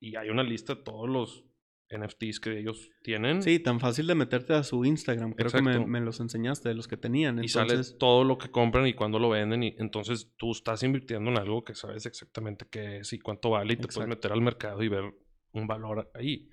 y 0.00 0.16
hay 0.16 0.30
una 0.30 0.42
lista 0.42 0.74
de 0.74 0.82
todos 0.82 1.08
los 1.08 1.43
NFTs 1.90 2.40
que 2.40 2.58
ellos 2.58 2.90
tienen 3.02 3.42
Sí, 3.42 3.58
tan 3.58 3.78
fácil 3.80 4.06
de 4.06 4.14
meterte 4.14 4.52
a 4.54 4.62
su 4.62 4.84
Instagram. 4.84 5.32
Creo 5.34 5.50
que 5.50 5.62
me, 5.62 5.72
Exacto. 5.72 5.88
me 5.88 6.00
los 6.00 6.18
enseñaste 6.20 6.68
de 6.70 6.74
los 6.74 6.88
que 6.88 6.96
tenían. 6.96 7.36
y 7.38 7.46
Entonces, 7.46 7.86
sale 7.88 7.98
todo 7.98 8.24
lo 8.24 8.38
que 8.38 8.50
compran 8.50 8.86
y 8.86 8.94
cuándo 8.94 9.18
lo 9.18 9.28
venden 9.30 9.62
y 9.62 9.74
entonces 9.78 10.32
tú 10.36 10.52
estás 10.52 10.82
invirtiendo 10.82 11.30
en 11.30 11.38
algo 11.38 11.62
que 11.64 11.74
sabes 11.74 12.06
exactamente 12.06 12.66
qué 12.70 12.98
es 12.98 13.12
y 13.12 13.18
cuánto 13.18 13.50
vale 13.50 13.74
y 13.74 13.76
te 13.76 13.82
Exacto. 13.84 14.00
puedes 14.00 14.08
meter 14.16 14.32
al 14.32 14.40
mercado 14.40 14.82
y 14.82 14.88
ver 14.88 15.04
un 15.52 15.66
valor 15.66 16.10
ahí. 16.14 16.48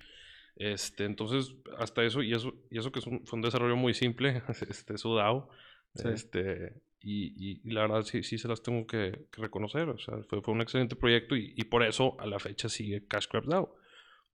Este, 0.56 1.04
entonces, 1.06 1.54
hasta 1.78 2.04
eso, 2.04 2.22
y 2.22 2.32
eso, 2.34 2.54
y 2.70 2.78
eso 2.78 2.92
que 2.92 2.98
es 2.98 3.06
un- 3.06 3.24
fue 3.26 3.38
un 3.38 3.42
desarrollo 3.42 3.74
muy 3.76 3.94
simple, 3.94 4.42
este, 4.68 4.98
su 4.98 5.14
DAO, 5.14 5.48
Sí. 5.94 6.08
este, 6.08 6.80
y, 7.00 7.26
y- 7.36 7.60
y 7.64 7.70
la 7.72 7.82
verdad 7.82 8.02
sí, 8.02 8.22
sí 8.22 8.38
se 8.38 8.48
las 8.48 8.62
tengo 8.62 8.86
que, 8.86 9.26
que 9.32 9.42
reconocer, 9.42 9.88
o 9.88 9.98
sea, 9.98 10.18
fue, 10.28 10.40
fue 10.42 10.54
un 10.54 10.60
excelente 10.60 10.94
proyecto 10.94 11.36
y, 11.36 11.52
y 11.56 11.64
por 11.64 11.82
eso 11.82 12.16
a 12.20 12.26
la 12.26 12.38
fecha 12.38 12.68
sigue 12.68 13.06
Cash 13.06 13.26
Crab 13.28 13.44
DAO, 13.46 13.74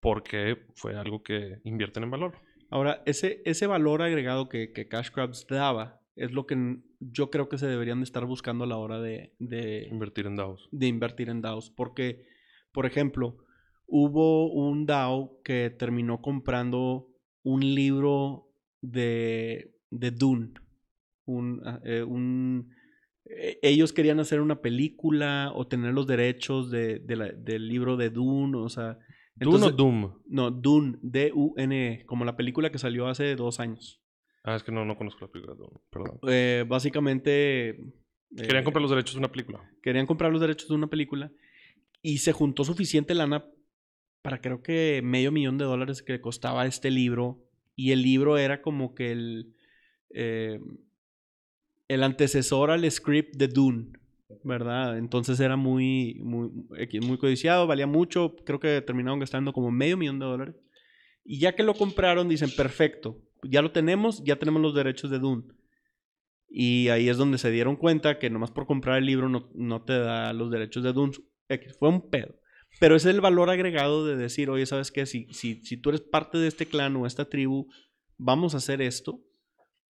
porque 0.01 0.59
fue 0.75 0.97
algo 0.97 1.23
que 1.23 1.59
invierten 1.65 2.05
en 2.05 2.11
valor. 2.11 2.35
Ahora, 2.71 3.03
ese, 3.07 3.41
ese 3.45 3.67
valor 3.67 4.03
agregado 4.03 4.49
que, 4.49 4.73
que 4.73 4.89
Cash 4.89 5.11
Crabs 5.11 5.47
daba 5.49 6.01
es 6.17 6.33
lo 6.33 6.47
que 6.47 6.79
yo 7.01 7.31
creo 7.31 7.49
que 7.49 7.59
se 7.59 7.67
deberían 7.67 8.01
de 8.01 8.05
estar 8.05 8.25
buscando 8.27 8.65
a 8.65 8.67
la 8.67 8.77
hora 8.77 9.01
de, 9.01 9.35
de, 9.39 9.89
Invertir 9.91 10.27
en 10.27 10.37
DAOs. 10.37 10.69
de 10.73 10.87
invertir 10.87 11.29
en 11.31 11.41
DAOs. 11.41 11.71
Porque, 11.71 12.27
por 12.73 12.87
ejemplo, 12.87 13.39
hubo 13.87 14.53
un 14.53 14.85
DAO 14.85 15.41
que 15.45 15.71
terminó 15.71 16.21
comprando 16.21 17.09
un 17.43 17.61
libro 17.61 18.49
de, 18.83 19.73
de 19.91 20.11
Dune. 20.11 20.53
Un, 21.25 21.63
ah, 21.65 21.81
eh, 21.85 22.03
un- 22.03 22.71
eh, 23.27 23.59
ellos 23.63 23.93
querían 23.93 24.19
hacer 24.21 24.41
una 24.41 24.61
película 24.61 25.53
o 25.55 25.67
tener 25.69 25.95
los 25.95 26.07
derechos 26.07 26.71
de, 26.71 26.99
de 26.99 27.17
la- 27.17 27.33
del 27.33 27.69
libro 27.69 27.97
de 27.97 28.11
Dune. 28.11 28.59
O 28.59 28.69
sea, 28.69 28.99
¿Dune 29.39 29.67
o 29.67 29.71
Doom? 29.71 30.13
no, 30.27 30.51
Dune, 30.51 30.99
D-U-N-E, 31.03 32.05
como 32.07 32.25
la 32.25 32.37
película 32.37 32.71
que 32.71 32.79
salió 32.79 33.07
hace 33.09 33.37
dos 33.37 33.61
años. 33.61 34.03
Ah, 34.45 34.55
es 34.55 34.63
que 34.63 34.73
no, 34.73 34.85
no 34.85 34.97
conozco 34.97 35.25
la 35.25 35.31
película 35.31 35.55
de 35.55 35.61
Doom, 35.61 35.79
perdón. 35.91 36.19
Eh, 36.29 36.65
básicamente... 36.67 37.79
Querían 38.37 38.63
eh, 38.63 38.65
comprar 38.65 38.83
los 38.83 38.91
derechos 38.91 39.15
de 39.15 39.21
una 39.21 39.33
película. 39.33 39.61
querían 39.83 40.07
comprar 40.07 40.31
los 40.31 40.41
derechos 40.41 40.69
de 40.69 40.75
una 40.75 40.89
película 40.89 41.33
y 42.03 42.19
se 42.19 42.33
juntó 42.33 42.65
suficiente 42.65 43.15
lana 43.15 43.47
para 44.23 44.41
creo 44.41 44.63
que 44.63 45.01
medio 45.03 45.33
millón 45.33 45.59
de 45.59 45.65
dólares 45.65 46.03
que 46.03 46.21
costaba 46.21 46.67
este 46.67 46.91
libro 46.91 47.43
y 47.75 47.93
el 47.93 48.03
libro 48.03 48.37
era 48.37 48.61
como 48.61 48.95
que 48.95 49.13
el 49.13 49.55
eh, 50.11 50.61
el 51.89 52.03
antecesor 52.03 52.71
al 52.71 52.89
script 52.91 53.37
de 53.37 53.49
Dune, 53.49 53.93
¿verdad? 54.45 54.99
Entonces 54.99 55.41
era 55.41 55.57
muy 55.57 56.21
muy 56.23 56.51
muy 57.03 57.19
codiciado, 57.19 57.67
valía 57.67 57.87
mucho, 57.87 58.35
creo 58.45 58.61
que 58.61 58.81
terminaron 58.83 59.19
gastando 59.21 59.53
como 59.53 59.71
medio 59.71 59.97
millón 59.97 60.19
de 60.19 60.27
dólares 60.27 60.57
y 61.25 61.39
ya 61.41 61.55
que 61.55 61.63
lo 61.63 61.75
compraron 61.75 62.29
dicen 62.29 62.51
perfecto, 62.57 63.19
ya 63.43 63.63
lo 63.63 63.71
tenemos, 63.73 64.23
ya 64.25 64.37
tenemos 64.37 64.63
los 64.63 64.75
derechos 64.75 65.11
de 65.11 65.19
Dune. 65.19 65.45
Y 66.51 66.89
ahí 66.89 67.11
es 67.11 67.19
donde 67.19 67.37
se 67.37 67.51
dieron 67.51 67.77
cuenta 67.77 68.19
que 68.19 68.31
nomás 68.31 68.51
por 68.51 68.67
comprar 68.67 68.97
el 68.99 69.05
libro 69.05 69.29
no, 69.29 69.51
no 69.55 69.83
te 69.83 69.99
da 69.99 70.33
los 70.33 70.51
derechos 70.51 70.83
de 70.83 70.95
Dune. 70.95 71.13
Fue 71.79 71.91
un 71.91 72.09
pedo. 72.09 72.35
Pero 72.81 72.97
es 72.97 73.05
el 73.05 73.21
valor 73.21 73.51
agregado 73.51 74.07
de 74.07 74.17
decir, 74.17 74.49
oye, 74.49 74.65
¿sabes 74.65 74.91
qué? 74.91 75.05
Si, 75.05 75.27
si, 75.31 75.63
si 75.65 75.77
tú 75.77 75.91
eres 75.91 76.01
parte 76.01 76.39
de 76.39 76.49
este 76.49 76.65
clan 76.65 76.97
o 76.97 77.05
esta 77.07 77.27
tribu, 77.27 77.67
vamos 78.17 78.55
a 78.55 78.59
hacer 78.59 78.81
esto. 78.81 79.21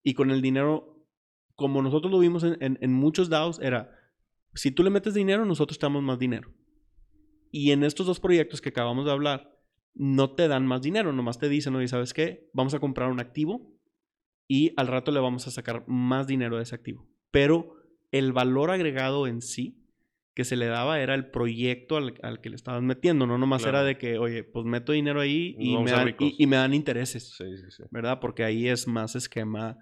Y 0.02 0.14
con 0.14 0.32
el 0.32 0.42
dinero, 0.42 1.06
como 1.54 1.80
nosotros 1.80 2.10
lo 2.10 2.18
vimos 2.18 2.42
en, 2.42 2.56
en- 2.60 2.78
en 2.80 2.92
muchos 2.92 3.28
DAOs, 3.28 3.60
era, 3.60 3.92
si 4.54 4.70
tú 4.70 4.82
le 4.82 4.90
metes 4.90 5.14
dinero, 5.14 5.44
nosotros 5.44 5.78
te 5.78 5.86
damos 5.86 6.02
más 6.02 6.18
dinero. 6.18 6.52
Y 7.50 7.70
en 7.72 7.82
estos 7.84 8.06
dos 8.06 8.20
proyectos 8.20 8.60
que 8.60 8.68
acabamos 8.70 9.04
de 9.06 9.12
hablar, 9.12 9.50
no 9.94 10.34
te 10.34 10.48
dan 10.48 10.66
más 10.66 10.82
dinero, 10.82 11.12
nomás 11.12 11.38
te 11.38 11.48
dicen, 11.48 11.74
oye, 11.74 11.88
¿sabes 11.88 12.12
qué? 12.14 12.50
Vamos 12.52 12.74
a 12.74 12.78
comprar 12.80 13.10
un 13.10 13.20
activo 13.20 13.74
y 14.46 14.72
al 14.76 14.86
rato 14.86 15.10
le 15.12 15.20
vamos 15.20 15.46
a 15.46 15.50
sacar 15.50 15.84
más 15.88 16.26
dinero 16.26 16.56
de 16.56 16.62
ese 16.62 16.74
activo. 16.74 17.08
Pero 17.30 17.74
el 18.12 18.32
valor 18.32 18.70
agregado 18.70 19.26
en 19.26 19.40
sí 19.42 19.84
que 20.34 20.44
se 20.44 20.56
le 20.56 20.66
daba 20.66 21.00
era 21.00 21.14
el 21.16 21.30
proyecto 21.30 21.96
al, 21.96 22.14
al 22.22 22.40
que 22.40 22.48
le 22.48 22.54
estabas 22.56 22.80
metiendo, 22.82 23.26
no 23.26 23.38
nomás 23.38 23.62
Claro. 23.62 23.78
era 23.78 23.84
de 23.86 23.98
que, 23.98 24.18
oye, 24.18 24.44
pues 24.44 24.64
meto 24.66 24.92
dinero 24.92 25.20
ahí 25.20 25.56
y 25.58 25.76
me, 25.78 25.90
dan, 25.90 26.14
y 26.18 26.46
me 26.46 26.56
dan 26.56 26.74
intereses, 26.74 27.34
Sí, 27.36 27.56
sí, 27.56 27.70
sí. 27.70 27.82
¿verdad? 27.90 28.20
Porque 28.20 28.44
ahí 28.44 28.68
es 28.68 28.86
más 28.86 29.16
esquema. 29.16 29.76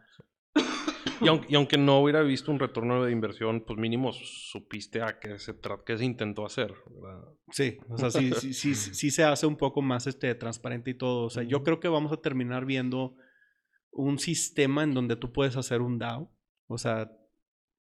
Y 1.21 1.29
aunque, 1.29 1.47
y 1.49 1.55
aunque 1.55 1.79
no 1.79 2.01
hubiera 2.01 2.23
visto 2.23 2.51
un 2.51 2.59
retorno 2.59 3.05
de 3.05 3.13
inversión, 3.13 3.65
pues 3.67 3.79
mínimo 3.79 4.13
supiste 4.13 5.03
a 5.03 5.19
qué 5.19 5.39
se, 5.39 5.55
qué 5.85 5.99
se 5.99 6.05
intentó 6.05 6.45
hacer, 6.45 6.75
¿verdad? 7.01 7.25
Sí, 7.51 7.79
o 7.89 7.97
sea, 7.97 8.11
sí, 8.11 8.33
sí, 8.33 8.53
sí, 8.53 8.75
sí 8.75 9.11
se 9.11 9.25
hace 9.25 9.47
un 9.47 9.57
poco 9.57 9.83
más 9.83 10.07
este, 10.07 10.35
transparente 10.35 10.91
y 10.91 10.95
todo. 10.95 11.25
O 11.25 11.31
sea, 11.31 11.43
yo 11.43 11.63
creo 11.63 11.81
que 11.81 11.89
vamos 11.89 12.13
a 12.13 12.21
terminar 12.21 12.67
viendo 12.67 13.17
un 13.93 14.19
sistema 14.19 14.83
en 14.83 14.95
donde 14.95 15.17
tú 15.17 15.33
puedes 15.33 15.57
hacer 15.57 15.81
un 15.81 15.99
DAO. 15.99 16.31
O 16.67 16.79
sea, 16.79 17.11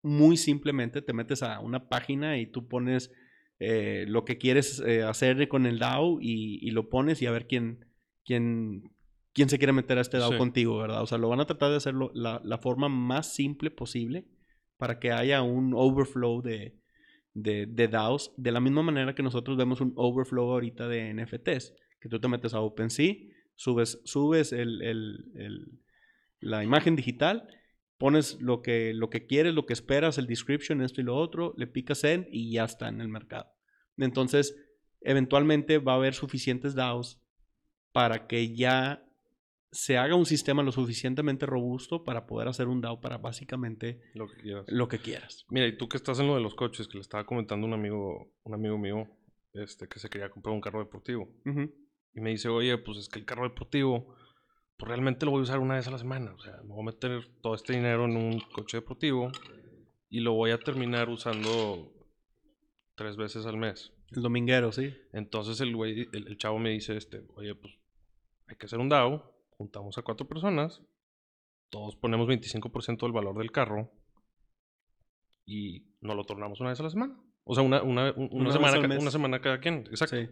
muy 0.01 0.37
simplemente 0.37 1.01
te 1.01 1.13
metes 1.13 1.43
a 1.43 1.59
una 1.59 1.89
página 1.89 2.37
y 2.37 2.45
tú 2.45 2.67
pones 2.67 3.11
eh, 3.59 4.05
lo 4.07 4.23
que 4.23 4.37
quieres 4.37 4.81
eh, 4.85 5.03
hacer 5.03 5.47
con 5.47 5.65
el 5.65 5.79
DAO 5.79 6.19
y, 6.21 6.59
y 6.61 6.71
lo 6.71 6.89
pones 6.89 7.21
y 7.21 7.25
a 7.25 7.31
ver 7.31 7.47
quién, 7.47 7.85
quién, 8.23 8.83
quién 9.35 9.49
se 9.49 9.57
quiere 9.59 9.73
meter 9.73 9.97
a 9.97 10.01
este 10.01 10.17
DAO 10.17 10.31
Sí. 10.31 10.37
contigo, 10.37 10.77
¿verdad? 10.79 11.03
O 11.03 11.05
sea, 11.05 11.17
lo 11.19 11.29
van 11.29 11.41
a 11.41 11.45
tratar 11.45 11.69
de 11.69 11.75
hacerlo 11.77 12.09
la, 12.15 12.41
la 12.43 12.57
forma 12.57 12.89
más 12.89 13.35
simple 13.35 13.69
posible 13.69 14.25
para 14.77 14.97
que 14.99 15.11
haya 15.11 15.41
un 15.43 15.73
overflow 15.75 16.41
de, 16.41 16.79
de, 17.33 17.65
de 17.67 17.87
DAOs, 17.89 18.33
de 18.37 18.51
la 18.51 18.59
misma 18.61 18.81
manera 18.81 19.13
que 19.13 19.21
nosotros 19.23 19.57
vemos 19.57 19.81
un 19.81 19.93
overflow 19.97 20.51
ahorita 20.51 20.87
de 20.87 21.13
NFTs, 21.13 21.73
que 21.99 22.09
tú 22.09 22.19
te 22.19 22.27
metes 22.29 22.53
a 22.53 22.61
OpenSea, 22.61 23.13
subes, 23.55 24.01
subes 24.05 24.51
el, 24.53 24.81
el- 24.81 25.25
el- 25.35 25.67
la 26.39 26.63
imagen 26.63 26.95
digital, 26.95 27.47
pones 27.97 28.39
lo 28.41 28.61
que, 28.61 28.93
lo 28.93 29.09
que 29.09 29.25
quieres, 29.27 29.53
lo 29.53 29.65
que 29.65 29.73
esperas, 29.73 30.17
el 30.17 30.27
description, 30.27 30.81
esto 30.81 31.01
y 31.01 31.03
lo 31.03 31.15
otro, 31.15 31.53
le 31.57 31.67
picas 31.67 31.99
send 31.99 32.27
y 32.31 32.51
ya 32.51 32.63
está 32.65 32.87
en 32.89 32.99
el 33.01 33.07
mercado. 33.09 33.47
Entonces, 33.97 34.55
eventualmente 35.01 35.77
va 35.77 35.93
a 35.93 35.95
haber 35.95 36.13
suficientes 36.13 36.75
DAOs 36.75 37.21
para 37.93 38.27
que 38.27 38.53
ya 38.55 39.04
se 39.75 39.97
haga 39.97 40.15
un 40.15 40.25
sistema 40.25 40.63
lo 40.63 40.71
suficientemente 40.71 41.45
robusto 41.45 42.05
para 42.05 42.25
poder 42.25 42.47
hacer 42.47 42.67
un 42.67 42.79
DAO 42.79 43.01
para 43.01 43.17
básicamente 43.17 44.01
Lo 44.13 44.27
que 44.27 44.37
quieras. 44.37 44.65
lo 44.69 44.87
que 44.87 44.99
quieras. 44.99 45.45
Mira, 45.49 45.67
y 45.67 45.77
tú 45.77 45.89
que 45.89 45.97
estás 45.97 46.17
en 46.19 46.27
lo 46.27 46.35
de 46.35 46.41
los 46.41 46.55
coches, 46.55 46.87
que 46.87 46.93
le 46.97 47.01
estaba 47.01 47.25
comentando 47.25 47.67
un 47.67 47.73
amigo, 47.73 48.31
un 48.43 48.53
amigo 48.53 48.77
mío, 48.77 49.05
este, 49.53 49.87
que 49.89 49.99
se 49.99 50.09
quería 50.09 50.29
comprar 50.29 50.55
un 50.55 50.61
carro 50.61 50.79
deportivo. 50.79 51.27
Y 52.13 52.21
me 52.21 52.29
dice, 52.29 52.47
oye, 52.47 52.77
pues 52.77 52.97
es 52.99 53.09
que 53.09 53.19
el 53.19 53.25
carro 53.25 53.43
deportivo, 53.43 54.15
pues 54.77 54.87
realmente 54.87 55.25
lo 55.25 55.31
voy 55.31 55.41
a 55.41 55.43
usar 55.43 55.59
una 55.59 55.75
vez 55.75 55.85
a 55.87 55.91
la 55.91 55.97
semana. 55.97 56.33
O 56.33 56.39
sea, 56.39 56.53
me 56.63 56.69
voy 56.69 56.81
a 56.81 56.85
meter 56.85 57.27
todo 57.41 57.53
este 57.53 57.73
dinero 57.73 58.05
en 58.05 58.15
un 58.15 58.39
coche 58.53 58.77
deportivo 58.77 59.29
y 60.09 60.21
lo 60.21 60.31
voy 60.33 60.51
a 60.51 60.57
terminar 60.57 61.09
usando 61.09 61.91
tres 62.95 63.17
veces 63.17 63.45
al 63.45 63.57
mes. 63.57 63.91
El 64.15 64.21
dominguero, 64.21 64.71
sí. 64.71 64.95
Entonces 65.11 65.59
el 65.59 65.75
güey, 65.75 66.07
el, 66.13 66.27
el 66.27 66.37
chavo 66.37 66.59
me 66.59 66.69
dice, 66.69 66.95
este, 66.95 67.25
oye, 67.35 67.53
pues 67.55 67.73
hay 68.47 68.55
que 68.55 68.67
hacer 68.67 68.79
un 68.79 68.87
DAO, 68.87 69.34
juntamos 69.57 69.97
a 69.97 70.01
cuatro 70.01 70.27
personas, 70.27 70.81
todos 71.69 71.95
ponemos 71.95 72.27
25% 72.27 73.01
del 73.05 73.11
valor 73.11 73.37
del 73.37 73.51
carro 73.51 73.91
y 75.45 75.85
nos 76.01 76.15
lo 76.15 76.23
tornamos 76.23 76.59
una 76.59 76.69
vez 76.69 76.79
a 76.79 76.83
la 76.83 76.89
semana. 76.89 77.19
O 77.43 77.53
sea, 77.53 77.63
una, 77.63 77.83
una, 77.83 78.11
un- 78.13 78.29
una 78.31 78.51
semana, 78.51 78.79
una 78.97 79.11
semana 79.11 79.39
cada 79.41 79.59
quien. 79.59 79.85
Exacto. 79.89 80.15
Sí. 80.17 80.27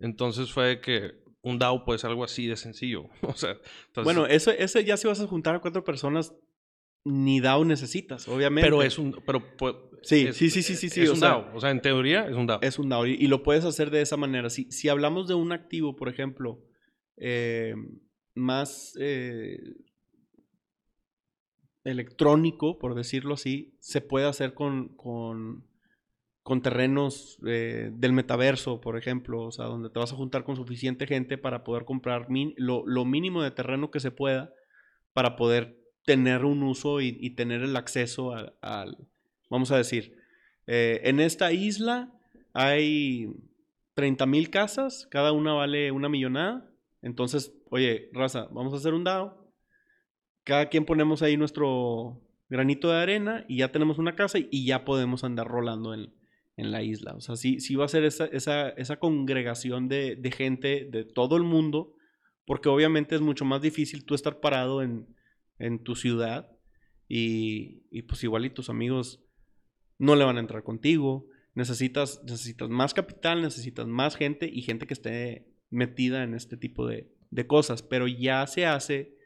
Entonces 0.00 0.52
fue 0.52 0.80
que 0.80 1.12
un 1.42 1.58
DAO 1.58 1.84
puede 1.84 1.98
ser 1.98 2.10
algo 2.10 2.24
así 2.24 2.46
de 2.46 2.56
sencillo. 2.56 3.04
O 3.22 3.34
sea, 3.34 3.50
entonces- 3.52 4.04
Bueno, 4.04 4.26
eso, 4.26 4.50
ese 4.50 4.84
ya 4.84 4.96
si 4.96 5.06
vas 5.06 5.20
a 5.20 5.26
juntar 5.28 5.54
a 5.54 5.60
cuatro 5.60 5.84
personas, 5.84 6.34
ni 7.04 7.38
DAO 7.40 7.64
necesitas, 7.64 8.26
obviamente. 8.28 8.66
pero 8.68 8.82
es 8.82 8.98
un... 8.98 9.12
Pero, 9.24 9.42
Sí, 10.02 10.26
es- 10.28 10.36
sí, 10.36 10.50
sí, 10.50 10.62
sí, 10.62 10.74
sí, 10.76 10.88
sí, 10.90 11.02
Es 11.02 11.10
o 11.10 11.12
un 11.14 11.18
sea, 11.20 11.28
DAO. 11.30 11.56
O 11.56 11.60
sea, 11.60 11.70
en 11.70 11.80
teoría 11.80 12.26
es 12.28 12.34
un 12.34 12.46
DAO. 12.46 12.60
Es 12.62 12.78
un 12.78 12.88
DAO 12.88 13.06
y, 13.06 13.12
y 13.14 13.26
lo 13.28 13.42
puedes 13.42 13.64
hacer 13.64 13.90
de 13.90 14.02
esa 14.02 14.16
manera. 14.16 14.50
Si, 14.50 14.70
si 14.70 14.88
hablamos 14.88 15.26
de 15.28 15.34
un 15.34 15.52
activo, 15.52 15.94
por 15.96 16.08
ejemplo, 16.08 16.62
eh, 17.16 17.74
más 18.36 18.96
eh, 19.00 19.74
electrónico, 21.84 22.78
por 22.78 22.94
decirlo 22.94 23.34
así, 23.34 23.74
se 23.80 24.00
puede 24.00 24.26
hacer 24.26 24.54
con, 24.54 24.88
con, 24.96 25.66
con 26.42 26.62
terrenos 26.62 27.38
eh, 27.46 27.90
del 27.92 28.12
metaverso, 28.12 28.80
por 28.80 28.96
ejemplo, 28.96 29.42
o 29.42 29.50
sea, 29.50 29.64
donde 29.64 29.90
te 29.90 29.98
vas 29.98 30.12
a 30.12 30.16
juntar 30.16 30.44
con 30.44 30.56
suficiente 30.56 31.06
gente 31.06 31.38
para 31.38 31.64
poder 31.64 31.84
comprar 31.84 32.28
lo, 32.56 32.86
lo 32.86 33.04
mínimo 33.04 33.42
de 33.42 33.50
terreno 33.50 33.90
que 33.90 34.00
se 34.00 34.10
pueda 34.10 34.52
para 35.12 35.34
poder 35.36 35.80
tener 36.04 36.44
un 36.44 36.62
uso 36.62 37.00
y, 37.00 37.30
tener 37.30 37.62
el 37.62 37.76
acceso 37.76 38.32
al, 38.32 38.96
vamos 39.50 39.72
a 39.72 39.76
decir, 39.76 40.16
eh, 40.66 41.00
en 41.04 41.20
esta 41.20 41.52
isla 41.52 42.12
hay 42.52 43.28
30 43.94 44.24
mil 44.26 44.50
casas, 44.50 45.08
cada 45.10 45.32
una 45.32 45.52
vale 45.52 45.90
una 45.90 46.08
millonada. 46.08 46.70
Entonces, 47.06 47.54
oye, 47.70 48.10
raza, 48.12 48.48
vamos 48.50 48.74
a 48.74 48.78
hacer 48.78 48.92
un 48.92 49.04
DAO. 49.04 49.48
Cada 50.42 50.68
quien 50.68 50.84
ponemos 50.84 51.22
ahí 51.22 51.36
nuestro 51.36 52.20
granito 52.48 52.90
de 52.90 52.96
arena 52.96 53.44
y 53.46 53.58
ya 53.58 53.70
tenemos 53.70 53.98
una 53.98 54.16
casa 54.16 54.38
y, 54.40 54.66
ya 54.66 54.84
podemos 54.84 55.22
andar 55.22 55.46
rolando 55.46 55.94
en, 55.94 56.12
en 56.56 56.72
la 56.72 56.82
isla. 56.82 57.14
O 57.14 57.20
sea, 57.20 57.36
sí, 57.36 57.60
sí 57.60 57.76
va 57.76 57.84
a 57.84 57.88
ser 57.88 58.02
esa, 58.02 58.24
esa, 58.26 58.70
esa 58.70 58.98
congregación 58.98 59.86
de, 59.86 60.16
de 60.16 60.32
gente 60.32 60.88
de 60.90 61.04
todo 61.04 61.36
el 61.36 61.44
mundo, 61.44 61.94
porque 62.44 62.68
obviamente 62.68 63.14
es 63.14 63.20
mucho 63.20 63.44
más 63.44 63.62
difícil 63.62 64.04
tú 64.04 64.16
estar 64.16 64.40
parado 64.40 64.82
en, 64.82 65.06
en 65.60 65.84
tu 65.84 65.94
ciudad 65.94 66.50
y, 67.06 67.84
y 67.92 68.02
pues 68.02 68.24
igual 68.24 68.46
y 68.46 68.50
tus 68.50 68.68
amigos 68.68 69.22
no 69.96 70.16
le 70.16 70.24
van 70.24 70.38
a 70.38 70.40
entrar 70.40 70.64
contigo. 70.64 71.28
Necesitas, 71.54 72.20
necesitas 72.24 72.68
más 72.68 72.94
capital, 72.94 73.42
necesitas 73.42 73.86
más 73.86 74.16
gente 74.16 74.50
y 74.52 74.62
gente 74.62 74.88
que 74.88 74.94
esté 74.94 75.55
metida 75.70 76.22
en 76.22 76.34
este 76.34 76.56
tipo 76.56 76.86
de, 76.86 77.12
de 77.30 77.46
cosas. 77.46 77.82
Pero 77.82 78.06
ya 78.06 78.46
se 78.46 78.66
hace 78.66 79.16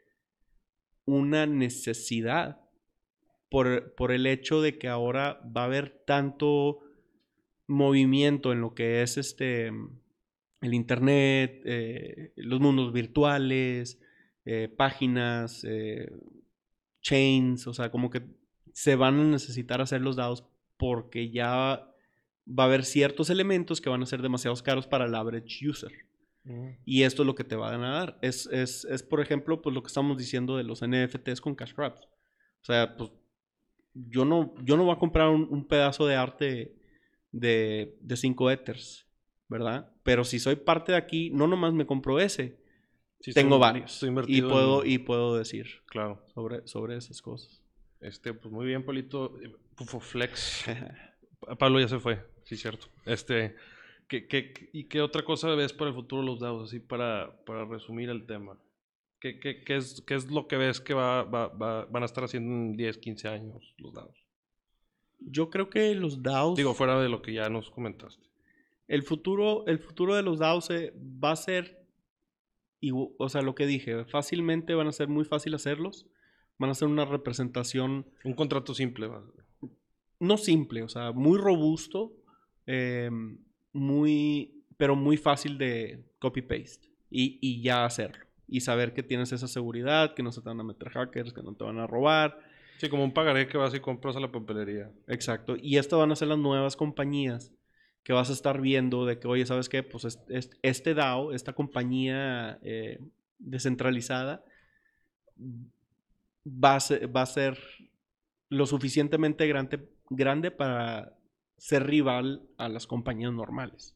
una 1.05 1.45
necesidad 1.45 2.61
por, 3.49 3.95
por 3.95 4.11
el 4.11 4.25
hecho 4.27 4.61
de 4.61 4.77
que 4.77 4.87
ahora 4.87 5.41
va 5.55 5.63
a 5.63 5.65
haber 5.65 6.03
tanto 6.05 6.79
movimiento 7.67 8.51
en 8.51 8.61
lo 8.61 8.73
que 8.73 9.01
es 9.01 9.17
este 9.17 9.71
el 10.61 10.73
internet, 10.75 11.61
eh, 11.65 12.33
los 12.35 12.59
mundos 12.59 12.93
virtuales, 12.93 13.99
eh, 14.45 14.69
páginas, 14.69 15.65
eh, 15.67 16.11
chains, 17.01 17.65
o 17.65 17.73
sea, 17.73 17.89
como 17.89 18.09
que 18.11 18.21
se 18.71 18.95
van 18.95 19.19
a 19.19 19.23
necesitar 19.23 19.81
hacer 19.81 20.01
los 20.01 20.15
dados 20.15 20.45
porque 20.77 21.31
ya 21.31 21.87
va 22.47 22.63
a 22.63 22.67
haber 22.67 22.85
ciertos 22.85 23.29
elementos 23.29 23.81
que 23.81 23.89
van 23.89 24.03
a 24.03 24.05
ser 24.05 24.21
demasiado 24.21 24.55
caros 24.63 24.87
para 24.87 25.05
el 25.05 25.15
average 25.15 25.67
user. 25.67 25.91
Mm. 26.43 26.69
Y 26.85 27.03
esto 27.03 27.23
es 27.23 27.27
lo 27.27 27.35
que 27.35 27.43
te 27.43 27.55
van 27.55 27.83
a 27.83 27.91
dar. 27.91 28.17
Es, 28.21 28.47
es, 28.47 28.85
es, 28.85 29.03
por 29.03 29.21
ejemplo, 29.21 29.61
pues 29.61 29.73
lo 29.73 29.81
que 29.83 29.87
estamos 29.87 30.17
diciendo 30.17 30.57
de 30.57 30.63
los 30.63 30.81
NFTs 30.85 31.39
con 31.41 31.55
Cash 31.55 31.73
Wraps. 31.75 32.01
O 32.01 32.65
sea, 32.65 32.95
pues 32.97 33.11
yo 33.93 34.25
no, 34.25 34.53
yo 34.63 34.77
no 34.77 34.83
voy 34.85 34.93
a 34.95 34.99
comprar 34.99 35.27
un, 35.29 35.47
un 35.49 35.67
pedazo 35.67 36.07
de 36.07 36.15
arte 36.15 36.75
de, 37.31 37.97
de 38.01 38.17
5 38.17 38.51
Ethers, 38.51 39.07
¿verdad? 39.47 39.91
Pero 40.03 40.23
si 40.23 40.39
soy 40.39 40.55
parte 40.55 40.93
de 40.93 40.97
aquí, 40.97 41.29
no 41.31 41.47
nomás 41.47 41.73
me 41.73 41.85
compro 41.85 42.19
ese, 42.19 42.59
Sí, 43.19 43.33
tengo 43.33 43.55
estoy- 43.57 43.59
varios. 43.61 43.93
estoy 44.03 44.35
Y 44.35 44.39
en- 44.39 44.49
puedo, 44.49 44.83
y 44.85 44.97
puedo 44.97 45.37
decir 45.37 45.67
Claro. 45.85 46.25
sobre, 46.33 46.67
sobre 46.67 46.97
esas 46.97 47.21
cosas. 47.21 47.61
Este, 47.99 48.33
pues 48.33 48.51
muy 48.51 48.65
bien, 48.65 48.83
Polito. 48.83 49.39
Eh, 49.41 49.51
Pufo 49.75 49.99
Flex. 49.99 50.65
Pa- 51.39 51.55
Pablo 51.55 51.79
ya 51.79 51.87
se 51.87 51.99
fue, 51.99 52.19
sí, 52.45 52.57
cierto. 52.57 52.87
Este, 53.05 53.55
¿qué, 54.11 54.27
qué, 54.27 54.69
¿Y 54.73 54.83
qué 54.85 55.01
otra 55.01 55.23
cosa 55.23 55.47
ves 55.55 55.71
para 55.73 55.89
el 55.89 55.95
futuro 55.95 56.21
de 56.21 56.27
los 56.27 56.39
dados? 56.41 56.67
Así 56.69 56.79
para, 56.79 57.33
para 57.45 57.63
resumir 57.65 58.09
el 58.09 58.25
tema. 58.25 58.57
¿Qué, 59.21 59.39
qué, 59.39 59.63
qué 59.63 59.77
es, 59.77 60.01
qué 60.05 60.15
es 60.15 60.29
lo 60.29 60.47
que 60.47 60.57
ves 60.57 60.81
que 60.81 60.93
va, 60.93 61.23
va- 61.23 61.47
va- 61.47 61.85
van 61.85 62.03
a 62.03 62.05
estar 62.07 62.23
haciendo 62.23 62.53
en 62.53 62.75
10, 62.75 62.97
15 62.97 63.27
años 63.27 63.73
los 63.77 63.93
dados? 63.93 64.17
Yo 65.19 65.49
creo 65.49 65.69
que 65.69 65.93
los 65.95 66.21
DAOs... 66.23 66.57
Digo, 66.57 66.73
fuera 66.73 66.99
de 66.99 67.07
lo 67.07 67.21
que 67.21 67.33
ya 67.33 67.47
nos 67.49 67.69
comentaste. 67.71 68.25
el 68.87 69.03
futuro, 69.03 69.65
el 69.67 69.79
futuro 69.79 70.15
de 70.15 70.23
los 70.23 70.39
DAOs 70.39 70.69
eh, 70.71 70.93
va 71.23 71.31
a 71.31 71.35
ser, 71.35 71.85
igu- 72.81 73.13
o 73.17 73.29
sea, 73.29 73.41
lo 73.43 73.53
que 73.55 73.65
dije, 73.67 74.03
fácilmente 74.05 74.73
van 74.73 74.87
a 74.87 74.91
ser 74.91 75.07
muy 75.07 75.23
fácil 75.25 75.53
hacerlos. 75.53 76.07
Van 76.57 76.69
a 76.69 76.75
ser 76.75 76.87
una 76.87 77.05
representación 77.05 78.05
Un 78.23 78.33
contrato 78.33 78.73
simple. 78.75 79.09
no 80.19 80.37
simple, 80.37 80.83
o 80.83 80.89
sea, 80.89 81.11
muy 81.11 81.37
robusto, 81.39 82.11
eh, 82.67 83.09
muy, 83.73 84.63
pero 84.77 84.95
muy 84.95 85.17
fácil 85.17 85.57
de 85.57 86.03
copy-paste 86.19 86.89
y, 87.09 87.37
y 87.41 87.61
ya 87.61 87.85
hacerlo. 87.85 88.25
Y 88.47 88.61
saber 88.61 88.93
que 88.93 89.03
tienes 89.03 89.31
esa 89.31 89.47
seguridad, 89.47 90.13
que 90.13 90.23
no 90.23 90.31
se 90.31 90.41
te 90.41 90.49
van 90.49 90.59
a 90.59 90.63
meter 90.63 90.89
hackers, 90.89 91.31
que 91.33 91.41
no 91.41 91.53
te 91.55 91.63
van 91.63 91.79
a 91.79 91.87
robar. 91.87 92.37
Sí, 92.77 92.89
como 92.89 93.03
un 93.03 93.13
pagaré 93.13 93.47
que 93.47 93.57
vas 93.57 93.73
y 93.73 93.79
compras 93.79 94.15
a 94.15 94.19
la 94.19 94.31
papelería. 94.31 94.91
Exacto. 95.07 95.55
Y 95.61 95.77
estas 95.77 95.99
van 95.99 96.11
a 96.11 96.15
ser 96.15 96.27
las 96.27 96.37
nuevas 96.39 96.75
compañías 96.75 97.53
que 98.03 98.13
vas 98.13 98.29
a 98.29 98.33
estar 98.33 98.59
viendo 98.59 99.05
de 99.05 99.19
que, 99.19 99.27
oye, 99.27 99.45
¿sabes 99.45 99.69
qué? 99.69 99.83
Pues 99.83 100.05
es- 100.05 100.19
es- 100.27 100.49
este 100.63 100.93
DAO, 100.95 101.33
esta 101.33 101.53
compañía 101.53 102.59
eh, 102.63 102.99
descentralizada, 103.37 104.43
va 106.45 106.75
a, 106.75 106.79
ser, 106.79 107.15
va 107.15 107.21
a 107.21 107.25
ser 107.25 107.57
lo 108.49 108.65
suficientemente 108.65 109.47
grande, 109.47 109.87
grande 110.09 110.51
para 110.51 111.13
ser 111.61 111.85
rival 111.85 112.41
a 112.57 112.69
las 112.69 112.87
compañías 112.87 113.31
normales. 113.33 113.95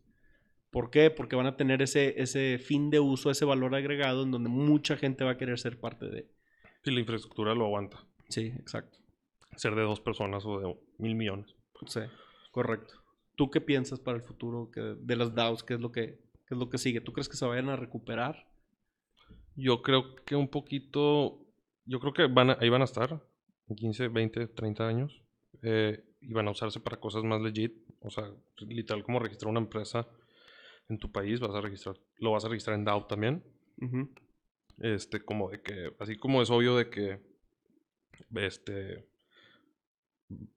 ¿Por 0.70 0.92
qué? 0.92 1.10
Porque 1.10 1.36
van 1.36 1.48
a 1.48 1.58
tener 1.58 1.82
ese, 1.82 2.22
ese 2.22 2.60
fin 2.60 2.92
de 2.92 3.00
uso, 3.00 3.32
ese 3.32 3.44
valor 3.44 3.74
agregado 3.74 4.22
en 4.24 4.30
donde 4.32 4.50
mucha 4.50 4.98
gente 4.98 5.24
va 5.24 5.32
a 5.32 5.38
querer 5.38 5.58
ser 5.58 5.80
parte 5.80 6.06
de. 6.06 6.30
Si 6.84 6.92
la 6.92 7.00
infraestructura 7.00 7.56
lo 7.56 7.66
aguanta. 7.66 8.06
Sí, 8.30 8.54
exacto. 8.60 9.00
Ser 9.56 9.74
de 9.74 9.82
dos 9.82 10.00
personas 10.00 10.46
o 10.46 10.60
de 10.60 10.78
mil 11.00 11.16
millones. 11.16 11.56
Sí, 11.88 12.02
correcto. 12.52 12.94
¿Tú 13.36 13.50
qué 13.50 13.62
piensas 13.62 14.00
para 14.00 14.18
el 14.18 14.24
futuro 14.24 14.70
de 15.00 15.16
las 15.16 15.34
DAOs? 15.34 15.64
¿Qué 15.64 15.74
es, 15.74 15.80
lo 15.80 15.92
que, 15.92 16.20
qué 16.48 16.54
es 16.54 16.58
lo 16.58 16.70
que 16.70 16.78
sigue? 16.78 17.02
¿Tú 17.02 17.14
crees 17.14 17.30
que 17.30 17.38
se 17.38 17.46
vayan 17.48 17.70
a 17.70 17.76
recuperar? 17.78 18.48
Yo 19.56 19.82
creo 19.82 20.16
que 20.24 20.36
un 20.36 20.50
poquito. 20.50 21.40
Yo 21.86 22.00
creo 22.00 22.14
que 22.14 22.28
van 22.28 22.52
a- 22.52 22.58
ahí 22.60 22.70
van 22.70 22.82
a 22.82 22.86
estar 22.86 23.24
en 23.70 23.76
15, 23.76 24.08
20, 24.10 24.48
30 24.48 24.88
años. 24.88 25.22
eh, 25.64 26.04
y 26.28 26.34
van 26.34 26.48
a 26.48 26.52
usarse 26.52 26.80
para 26.80 26.98
cosas 27.00 27.24
más 27.24 27.42
legit. 27.42 27.74
O 28.02 28.10
sea, 28.10 28.32
literal 28.60 29.04
como 29.04 29.20
registrar 29.20 29.50
una 29.52 29.60
empresa 29.60 30.08
en 30.90 30.98
tu 31.00 31.12
país, 31.12 31.40
vas 31.40 31.56
a 31.56 31.62
registrar, 31.62 31.96
lo 32.20 32.32
vas 32.32 32.46
a 32.46 32.50
registrar 32.50 32.76
en 32.78 32.86
DAO 32.86 33.06
también. 33.06 33.44
Este, 34.80 35.22
como 35.22 35.50
de 35.50 35.62
que, 35.62 35.94
así 36.00 36.16
como 36.18 36.42
es 36.42 36.50
obvio 36.50 36.76
de 36.78 36.90
que, 36.90 37.20
este, 38.36 39.08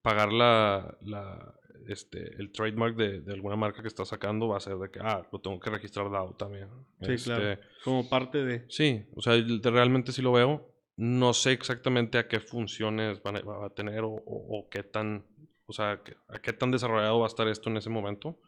pagar 0.02 0.32
la, 0.32 0.96
la 1.02 1.54
este, 1.88 2.34
el 2.40 2.50
trademark 2.52 2.96
de, 2.96 3.20
de 3.20 3.32
alguna 3.32 3.56
marca 3.56 3.82
que 3.82 3.88
estás 3.88 4.08
sacando 4.08 4.48
va 4.48 4.56
a 4.56 4.60
ser 4.60 4.76
de 4.76 4.90
que, 4.90 4.98
ah, 5.00 5.26
lo 5.32 5.40
tengo 5.40 5.58
que 5.60 5.70
registrar 5.70 6.10
DAO 6.10 6.34
también. 6.34 6.68
Sí, 7.00 7.16
claro. 7.24 7.52
Este, 7.52 7.62
Como 7.84 8.08
parte 8.08 8.44
de... 8.44 8.64
Sí, 8.68 9.06
o 9.14 9.22
sea, 9.22 9.34
realmente 9.62 10.12
sí 10.12 10.22
lo 10.22 10.32
veo. 10.32 10.74
No 10.96 11.32
sé 11.32 11.52
exactamente 11.52 12.18
a 12.18 12.26
qué 12.26 12.40
funciones 12.40 13.22
van 13.22 13.36
a, 13.36 13.40
va 13.42 13.66
a 13.66 13.70
tener 13.70 14.00
o, 14.02 14.10
o- 14.10 14.58
o 14.58 14.68
qué 14.68 14.82
tan, 14.82 15.24
o 15.68 15.72
sea, 15.72 16.02
a 16.28 16.38
qué 16.40 16.52
tan 16.52 16.70
desarrollado 16.70 17.20
va 17.20 17.26
a 17.26 17.28
estar 17.28 17.46
esto 17.46 17.68
en 17.70 17.76
ese 17.76 17.90
momento. 17.90 18.40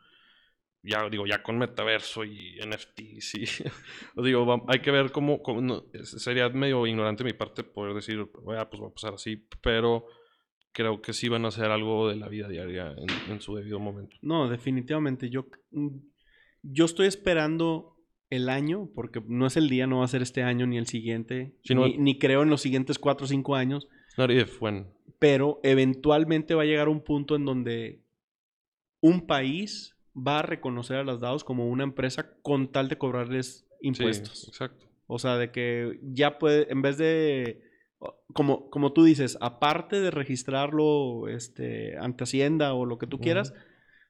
Ya 0.82 1.06
digo, 1.10 1.26
ya 1.26 1.42
con 1.42 1.58
metaverso 1.58 2.24
y 2.24 2.58
NFTs 2.58 3.34
y 3.34 3.44
os 4.16 4.24
digo, 4.24 4.46
va- 4.46 4.62
hay 4.68 4.80
que 4.80 4.90
ver 4.90 5.12
cómo, 5.12 5.42
cómo- 5.42 5.60
no, 5.60 5.84
sería 6.04 6.48
medio 6.48 6.86
ignorante 6.86 7.22
de 7.22 7.30
mi 7.32 7.36
parte 7.36 7.62
poder 7.62 7.94
decir, 7.94 8.18
"Ah, 8.56 8.68
pues 8.70 8.82
va 8.82 8.86
a 8.86 8.90
pasar 8.94 9.12
así, 9.14 9.46
pero 9.62 10.06
creo 10.72 11.02
que 11.02 11.12
sí 11.12 11.28
van 11.28 11.44
a 11.44 11.48
hacer 11.48 11.66
algo 11.70 12.08
de 12.08 12.16
la 12.16 12.28
vida 12.28 12.48
diaria 12.48 12.94
en, 12.96 13.32
en 13.32 13.40
su 13.42 13.54
debido 13.56 13.78
momento. 13.78 14.16
No, 14.22 14.48
definitivamente. 14.48 15.28
Yo, 15.28 15.46
mm, 15.72 15.98
yo 16.62 16.84
estoy 16.86 17.08
esperando 17.08 17.96
el 18.30 18.48
año, 18.48 18.88
porque 18.94 19.20
no 19.26 19.46
es 19.48 19.56
el 19.58 19.68
día, 19.68 19.86
no 19.86 19.98
va 19.98 20.04
a 20.04 20.08
ser 20.08 20.22
este 20.22 20.42
año 20.44 20.66
ni 20.66 20.78
el 20.78 20.86
siguiente, 20.86 21.56
Sí, 21.64 21.74
no- 21.74 21.86
ni, 21.88 21.98
ni 21.98 22.18
creo 22.18 22.42
en 22.42 22.48
los 22.48 22.62
siguientes 22.62 22.98
cuatro 22.98 23.26
o 23.26 23.28
cinco 23.28 23.54
años, 23.54 23.86
Not 24.16 24.30
if, 24.30 24.62
when. 24.62 24.86
Pero 25.20 25.60
eventualmente 25.62 26.54
va 26.56 26.62
a 26.62 26.66
llegar 26.66 26.88
un 26.88 27.02
punto 27.04 27.36
en 27.36 27.44
donde 27.44 28.02
un 29.00 29.26
país 29.28 29.94
va 30.16 30.40
a 30.40 30.42
reconocer 30.42 30.96
a 30.96 31.04
las 31.04 31.20
DAOs 31.20 31.44
como 31.44 31.68
una 31.68 31.84
empresa 31.84 32.32
con 32.42 32.72
tal 32.72 32.88
de 32.88 32.98
cobrarles 32.98 33.66
Sí, 33.80 33.86
impuestos. 33.86 34.48
exacto. 34.48 34.86
O 35.06 35.18
sea, 35.18 35.36
de 35.36 35.50
que 35.52 35.98
ya 36.02 36.38
puede, 36.38 36.70
en 36.72 36.82
vez 36.82 36.96
de, 36.98 37.62
como, 38.32 38.68
como 38.70 38.92
tú 38.92 39.04
dices, 39.04 39.38
aparte 39.40 40.00
de 40.00 40.10
registrarlo 40.10 41.28
este, 41.28 41.96
ante 41.98 42.24
Hacienda 42.24 42.74
o 42.74 42.84
lo 42.86 42.98
que 42.98 43.06
tú 43.06 43.18
quieras, 43.20 43.52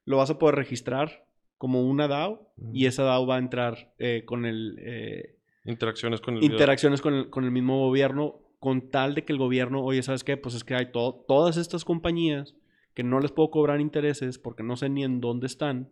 lo 0.04 0.16
vas 0.18 0.30
a 0.30 0.38
poder 0.38 0.54
registrar 0.56 1.26
como 1.58 1.82
una 1.84 2.08
DAO 2.08 2.52
y 2.72 2.82
Ujú. 2.84 2.88
esa 2.88 3.02
DAO 3.04 3.26
va 3.26 3.36
a 3.36 3.38
entrar 3.40 3.92
eh, 3.98 4.22
con 4.24 4.44
el... 4.46 4.76
eh, 4.80 5.36
Interacciones 5.64 6.20
con 6.20 6.36
el 6.38 6.42
interacciones 6.44 7.00
con 7.02 7.14
el, 7.14 7.30
con 7.30 7.44
el 7.44 7.50
mismo 7.50 7.78
gobierno 7.80 8.40
con 8.60 8.90
tal 8.90 9.14
de 9.16 9.24
que 9.24 9.32
el 9.32 9.38
gobierno, 9.38 9.82
oye, 9.82 10.02
¿sabes 10.04 10.22
qué? 10.22 10.36
Pues 10.36 10.54
es 10.54 10.62
que 10.62 10.74
hay 10.76 10.92
to- 10.92 11.24
todas 11.26 11.56
estas 11.56 11.84
compañías 11.84 12.54
que 12.94 13.02
no 13.02 13.18
les 13.18 13.32
puedo 13.32 13.50
cobrar 13.50 13.80
intereses 13.80 14.38
porque 14.38 14.62
no 14.62 14.76
sé 14.76 14.88
ni 14.88 15.02
en 15.02 15.20
dónde 15.20 15.46
están 15.48 15.90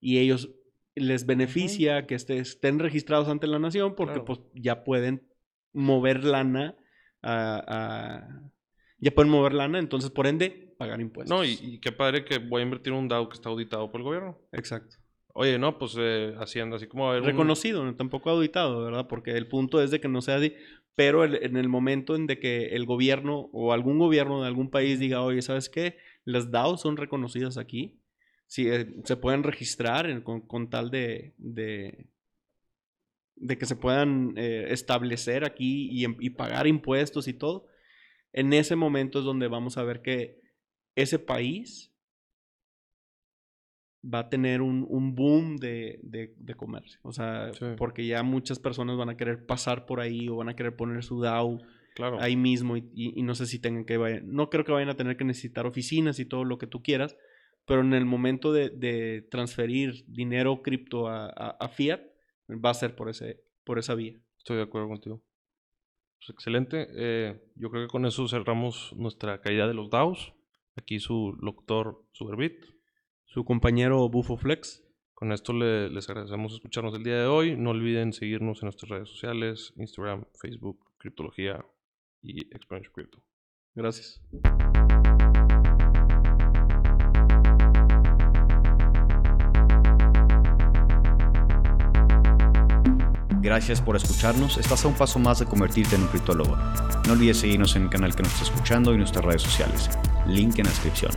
y 0.00 0.18
ellos 0.18 0.50
les 0.94 1.24
beneficia 1.26 2.06
que 2.06 2.14
este- 2.14 2.38
estén 2.38 2.78
registrados 2.78 3.26
ante 3.28 3.46
la 3.48 3.58
nación 3.58 3.94
porque 3.96 4.12
Claro. 4.14 4.24
pues 4.26 4.40
ya 4.54 4.84
pueden 4.84 5.22
mover 5.72 6.22
lana 6.24 6.76
a, 7.22 7.64
a- 7.66 8.50
ya 8.98 9.10
pueden 9.12 9.30
mover 9.30 9.54
lana, 9.54 9.78
entonces 9.78 10.10
por 10.10 10.26
ende 10.26 10.74
pagar 10.78 11.00
impuestos. 11.00 11.34
No, 11.36 11.44
y, 11.44 11.58
y 11.60 11.78
qué 11.80 11.92
padre 11.92 12.24
que 12.24 12.38
voy 12.38 12.60
a 12.60 12.64
invertir 12.64 12.92
un 12.92 13.08
DAO 13.08 13.28
que 13.28 13.34
está 13.34 13.48
auditado 13.48 13.90
por 13.90 14.00
el 14.00 14.04
gobierno. 14.04 14.38
Exacto. 14.52 14.96
Oye, 15.32 15.58
no, 15.58 15.78
pues 15.78 15.94
eh, 15.98 16.34
haciendo 16.38 16.76
así 16.76 16.86
como 16.86 17.08
a 17.08 17.12
ver 17.12 17.22
un- 17.22 17.28
reconocido, 17.28 17.84
no, 17.84 17.94
tampoco 17.94 18.30
auditado, 18.30 18.82
¿verdad? 18.84 19.06
Porque 19.06 19.30
el 19.30 19.46
punto 19.46 19.80
es 19.80 19.90
de 19.90 20.00
que 20.00 20.08
no 20.08 20.20
sea 20.22 20.36
así, 20.36 20.52
pero 20.94 21.24
el- 21.24 21.36
en 21.42 21.56
el 21.56 21.68
momento 21.68 22.16
en 22.16 22.26
de 22.26 22.38
que 22.38 22.68
el 22.76 22.84
gobierno 22.86 23.48
o 23.52 23.72
algún 23.72 23.98
gobierno 23.98 24.40
de 24.42 24.48
algún 24.48 24.70
país 24.70 24.98
diga, 24.98 25.22
oye, 25.22 25.42
¿sabes 25.42 25.68
qué? 25.68 25.96
Las 26.24 26.50
DAO 26.50 26.76
son 26.76 26.96
reconocidas 26.96 27.56
aquí, 27.58 28.00
sí, 28.46 28.68
eh, 28.68 28.94
se 29.04 29.16
pueden 29.16 29.42
registrar 29.42 30.08
en- 30.10 30.22
con, 30.22 30.42
con 30.42 30.70
tal 30.70 30.90
de, 30.90 31.34
de, 31.38 32.06
de 33.36 33.56
que 33.58 33.66
se 33.66 33.76
puedan 33.76 34.34
eh, 34.36 34.66
establecer 34.70 35.44
aquí 35.44 35.88
y, 35.90 36.04
em- 36.04 36.16
y 36.20 36.30
pagar 36.30 36.66
impuestos 36.66 37.26
y 37.28 37.32
todo, 37.34 37.66
en 38.32 38.52
ese 38.52 38.76
momento 38.76 39.20
es 39.20 39.24
donde 39.24 39.48
vamos 39.48 39.78
a 39.78 39.84
ver 39.84 40.02
que 40.02 40.40
ese 40.96 41.18
país 41.18 41.89
va 44.02 44.20
a 44.20 44.28
tener 44.30 44.62
un, 44.62 44.86
un 44.88 45.14
boom 45.14 45.56
de, 45.56 46.00
de- 46.02 46.34
de 46.36 46.54
comercio. 46.54 46.98
O 47.02 47.12
sea, 47.12 47.52
Sí. 47.52 47.66
porque 47.76 48.06
ya 48.06 48.22
muchas 48.22 48.58
personas 48.58 48.96
van 48.96 49.10
a 49.10 49.16
querer 49.16 49.44
pasar 49.46 49.84
por 49.86 50.00
ahí 50.00 50.28
o 50.28 50.36
van 50.36 50.48
a 50.48 50.56
querer 50.56 50.74
poner 50.76 51.02
su 51.04 51.20
DAO 51.20 51.58
Claro. 51.94 52.18
ahí 52.20 52.36
mismo 52.36 52.76
y, 52.76 52.88
y- 52.94 53.18
y 53.18 53.22
no 53.22 53.34
sé 53.34 53.46
si 53.46 53.58
tengan 53.60 53.84
que 53.84 53.96
vayan, 53.98 54.22
no 54.32 54.48
creo 54.48 54.64
que 54.64 54.72
vayan 54.72 54.88
a 54.88 54.96
tener 54.96 55.16
que 55.16 55.24
necesitar 55.24 55.66
oficinas 55.66 56.18
y 56.18 56.24
todo 56.24 56.44
lo 56.44 56.56
que 56.56 56.66
tú 56.66 56.82
quieras, 56.82 57.16
pero 57.66 57.82
en 57.82 57.92
el 57.92 58.06
momento 58.06 58.52
de, 58.52 58.70
de 58.70 59.26
transferir 59.30 60.04
dinero 60.06 60.62
cripto 60.62 61.08
a, 61.08 61.26
a- 61.26 61.56
a 61.60 61.68
fiat, 61.68 62.00
va 62.48 62.70
a 62.70 62.74
ser 62.74 62.94
por, 62.96 63.10
ese, 63.10 63.44
por 63.64 63.78
esa 63.78 63.94
vía. 63.94 64.14
Estoy 64.38 64.56
de 64.56 64.62
acuerdo 64.62 64.88
contigo. 64.88 65.22
Pues 66.18 66.30
excelente. 66.30 66.86
Eh, 66.96 67.40
yo 67.56 67.70
creo 67.70 67.86
que 67.86 67.90
con 67.90 68.06
eso 68.06 68.26
cerramos 68.28 68.94
nuestra 68.96 69.40
caída 69.40 69.66
de 69.68 69.74
los 69.74 69.90
DAOs. 69.90 70.32
Aquí 70.76 71.00
su 71.00 71.36
locutor 71.40 72.04
Superbit. 72.12 72.64
Su 73.32 73.44
compañero 73.44 74.08
Bufo 74.08 74.36
Flex. 74.36 74.82
Con 75.14 75.30
esto 75.30 75.52
le- 75.52 75.88
les 75.88 76.08
agradecemos 76.08 76.52
escucharnos 76.52 76.94
el 76.96 77.04
día 77.04 77.16
de 77.20 77.26
hoy. 77.26 77.56
No 77.56 77.70
olviden 77.70 78.12
seguirnos 78.12 78.60
en 78.60 78.66
nuestras 78.66 78.88
redes 78.90 79.08
sociales, 79.08 79.72
Instagram, 79.76 80.24
Facebook, 80.34 80.80
Criptología 80.98 81.64
y 82.22 82.40
Exponential 82.52 82.92
Crypto. 82.92 83.22
Gracias. 83.76 84.20
Gracias 93.42 93.80
por 93.80 93.96
escucharnos. 93.96 94.58
Estás 94.58 94.84
a 94.84 94.88
un 94.88 94.94
paso 94.94 95.18
más 95.18 95.38
de 95.38 95.46
convertirte 95.46 95.96
en 95.96 96.02
un 96.02 96.08
criptólogo. 96.08 96.56
No 97.06 97.12
olvides 97.14 97.38
seguirnos 97.38 97.74
en 97.76 97.84
el 97.84 97.90
canal 97.90 98.14
que 98.14 98.22
nos 98.22 98.32
está 98.32 98.44
escuchando 98.44 98.92
y 98.92 98.98
nuestras 98.98 99.24
redes 99.24 99.42
sociales. 99.42 99.88
Link 100.26 100.58
en 100.58 100.64
la 100.64 100.70
descripción. 100.70 101.12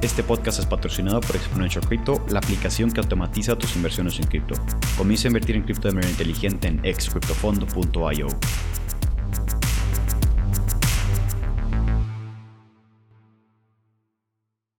Este 0.00 0.22
podcast 0.22 0.60
es 0.60 0.66
patrocinado 0.66 1.20
por 1.20 1.34
Exponential 1.34 1.84
Crypto, 1.84 2.24
la 2.30 2.38
aplicación 2.38 2.92
que 2.92 3.00
automatiza 3.00 3.58
tus 3.58 3.74
inversiones 3.74 4.20
en 4.20 4.28
cripto. 4.28 4.54
Comienza 4.96 5.26
a 5.26 5.30
invertir 5.30 5.56
en 5.56 5.62
cripto 5.62 5.88
de 5.88 5.94
manera 5.94 6.12
inteligente 6.12 6.68
en 6.68 6.80
excryptofondo.io. 6.84 8.28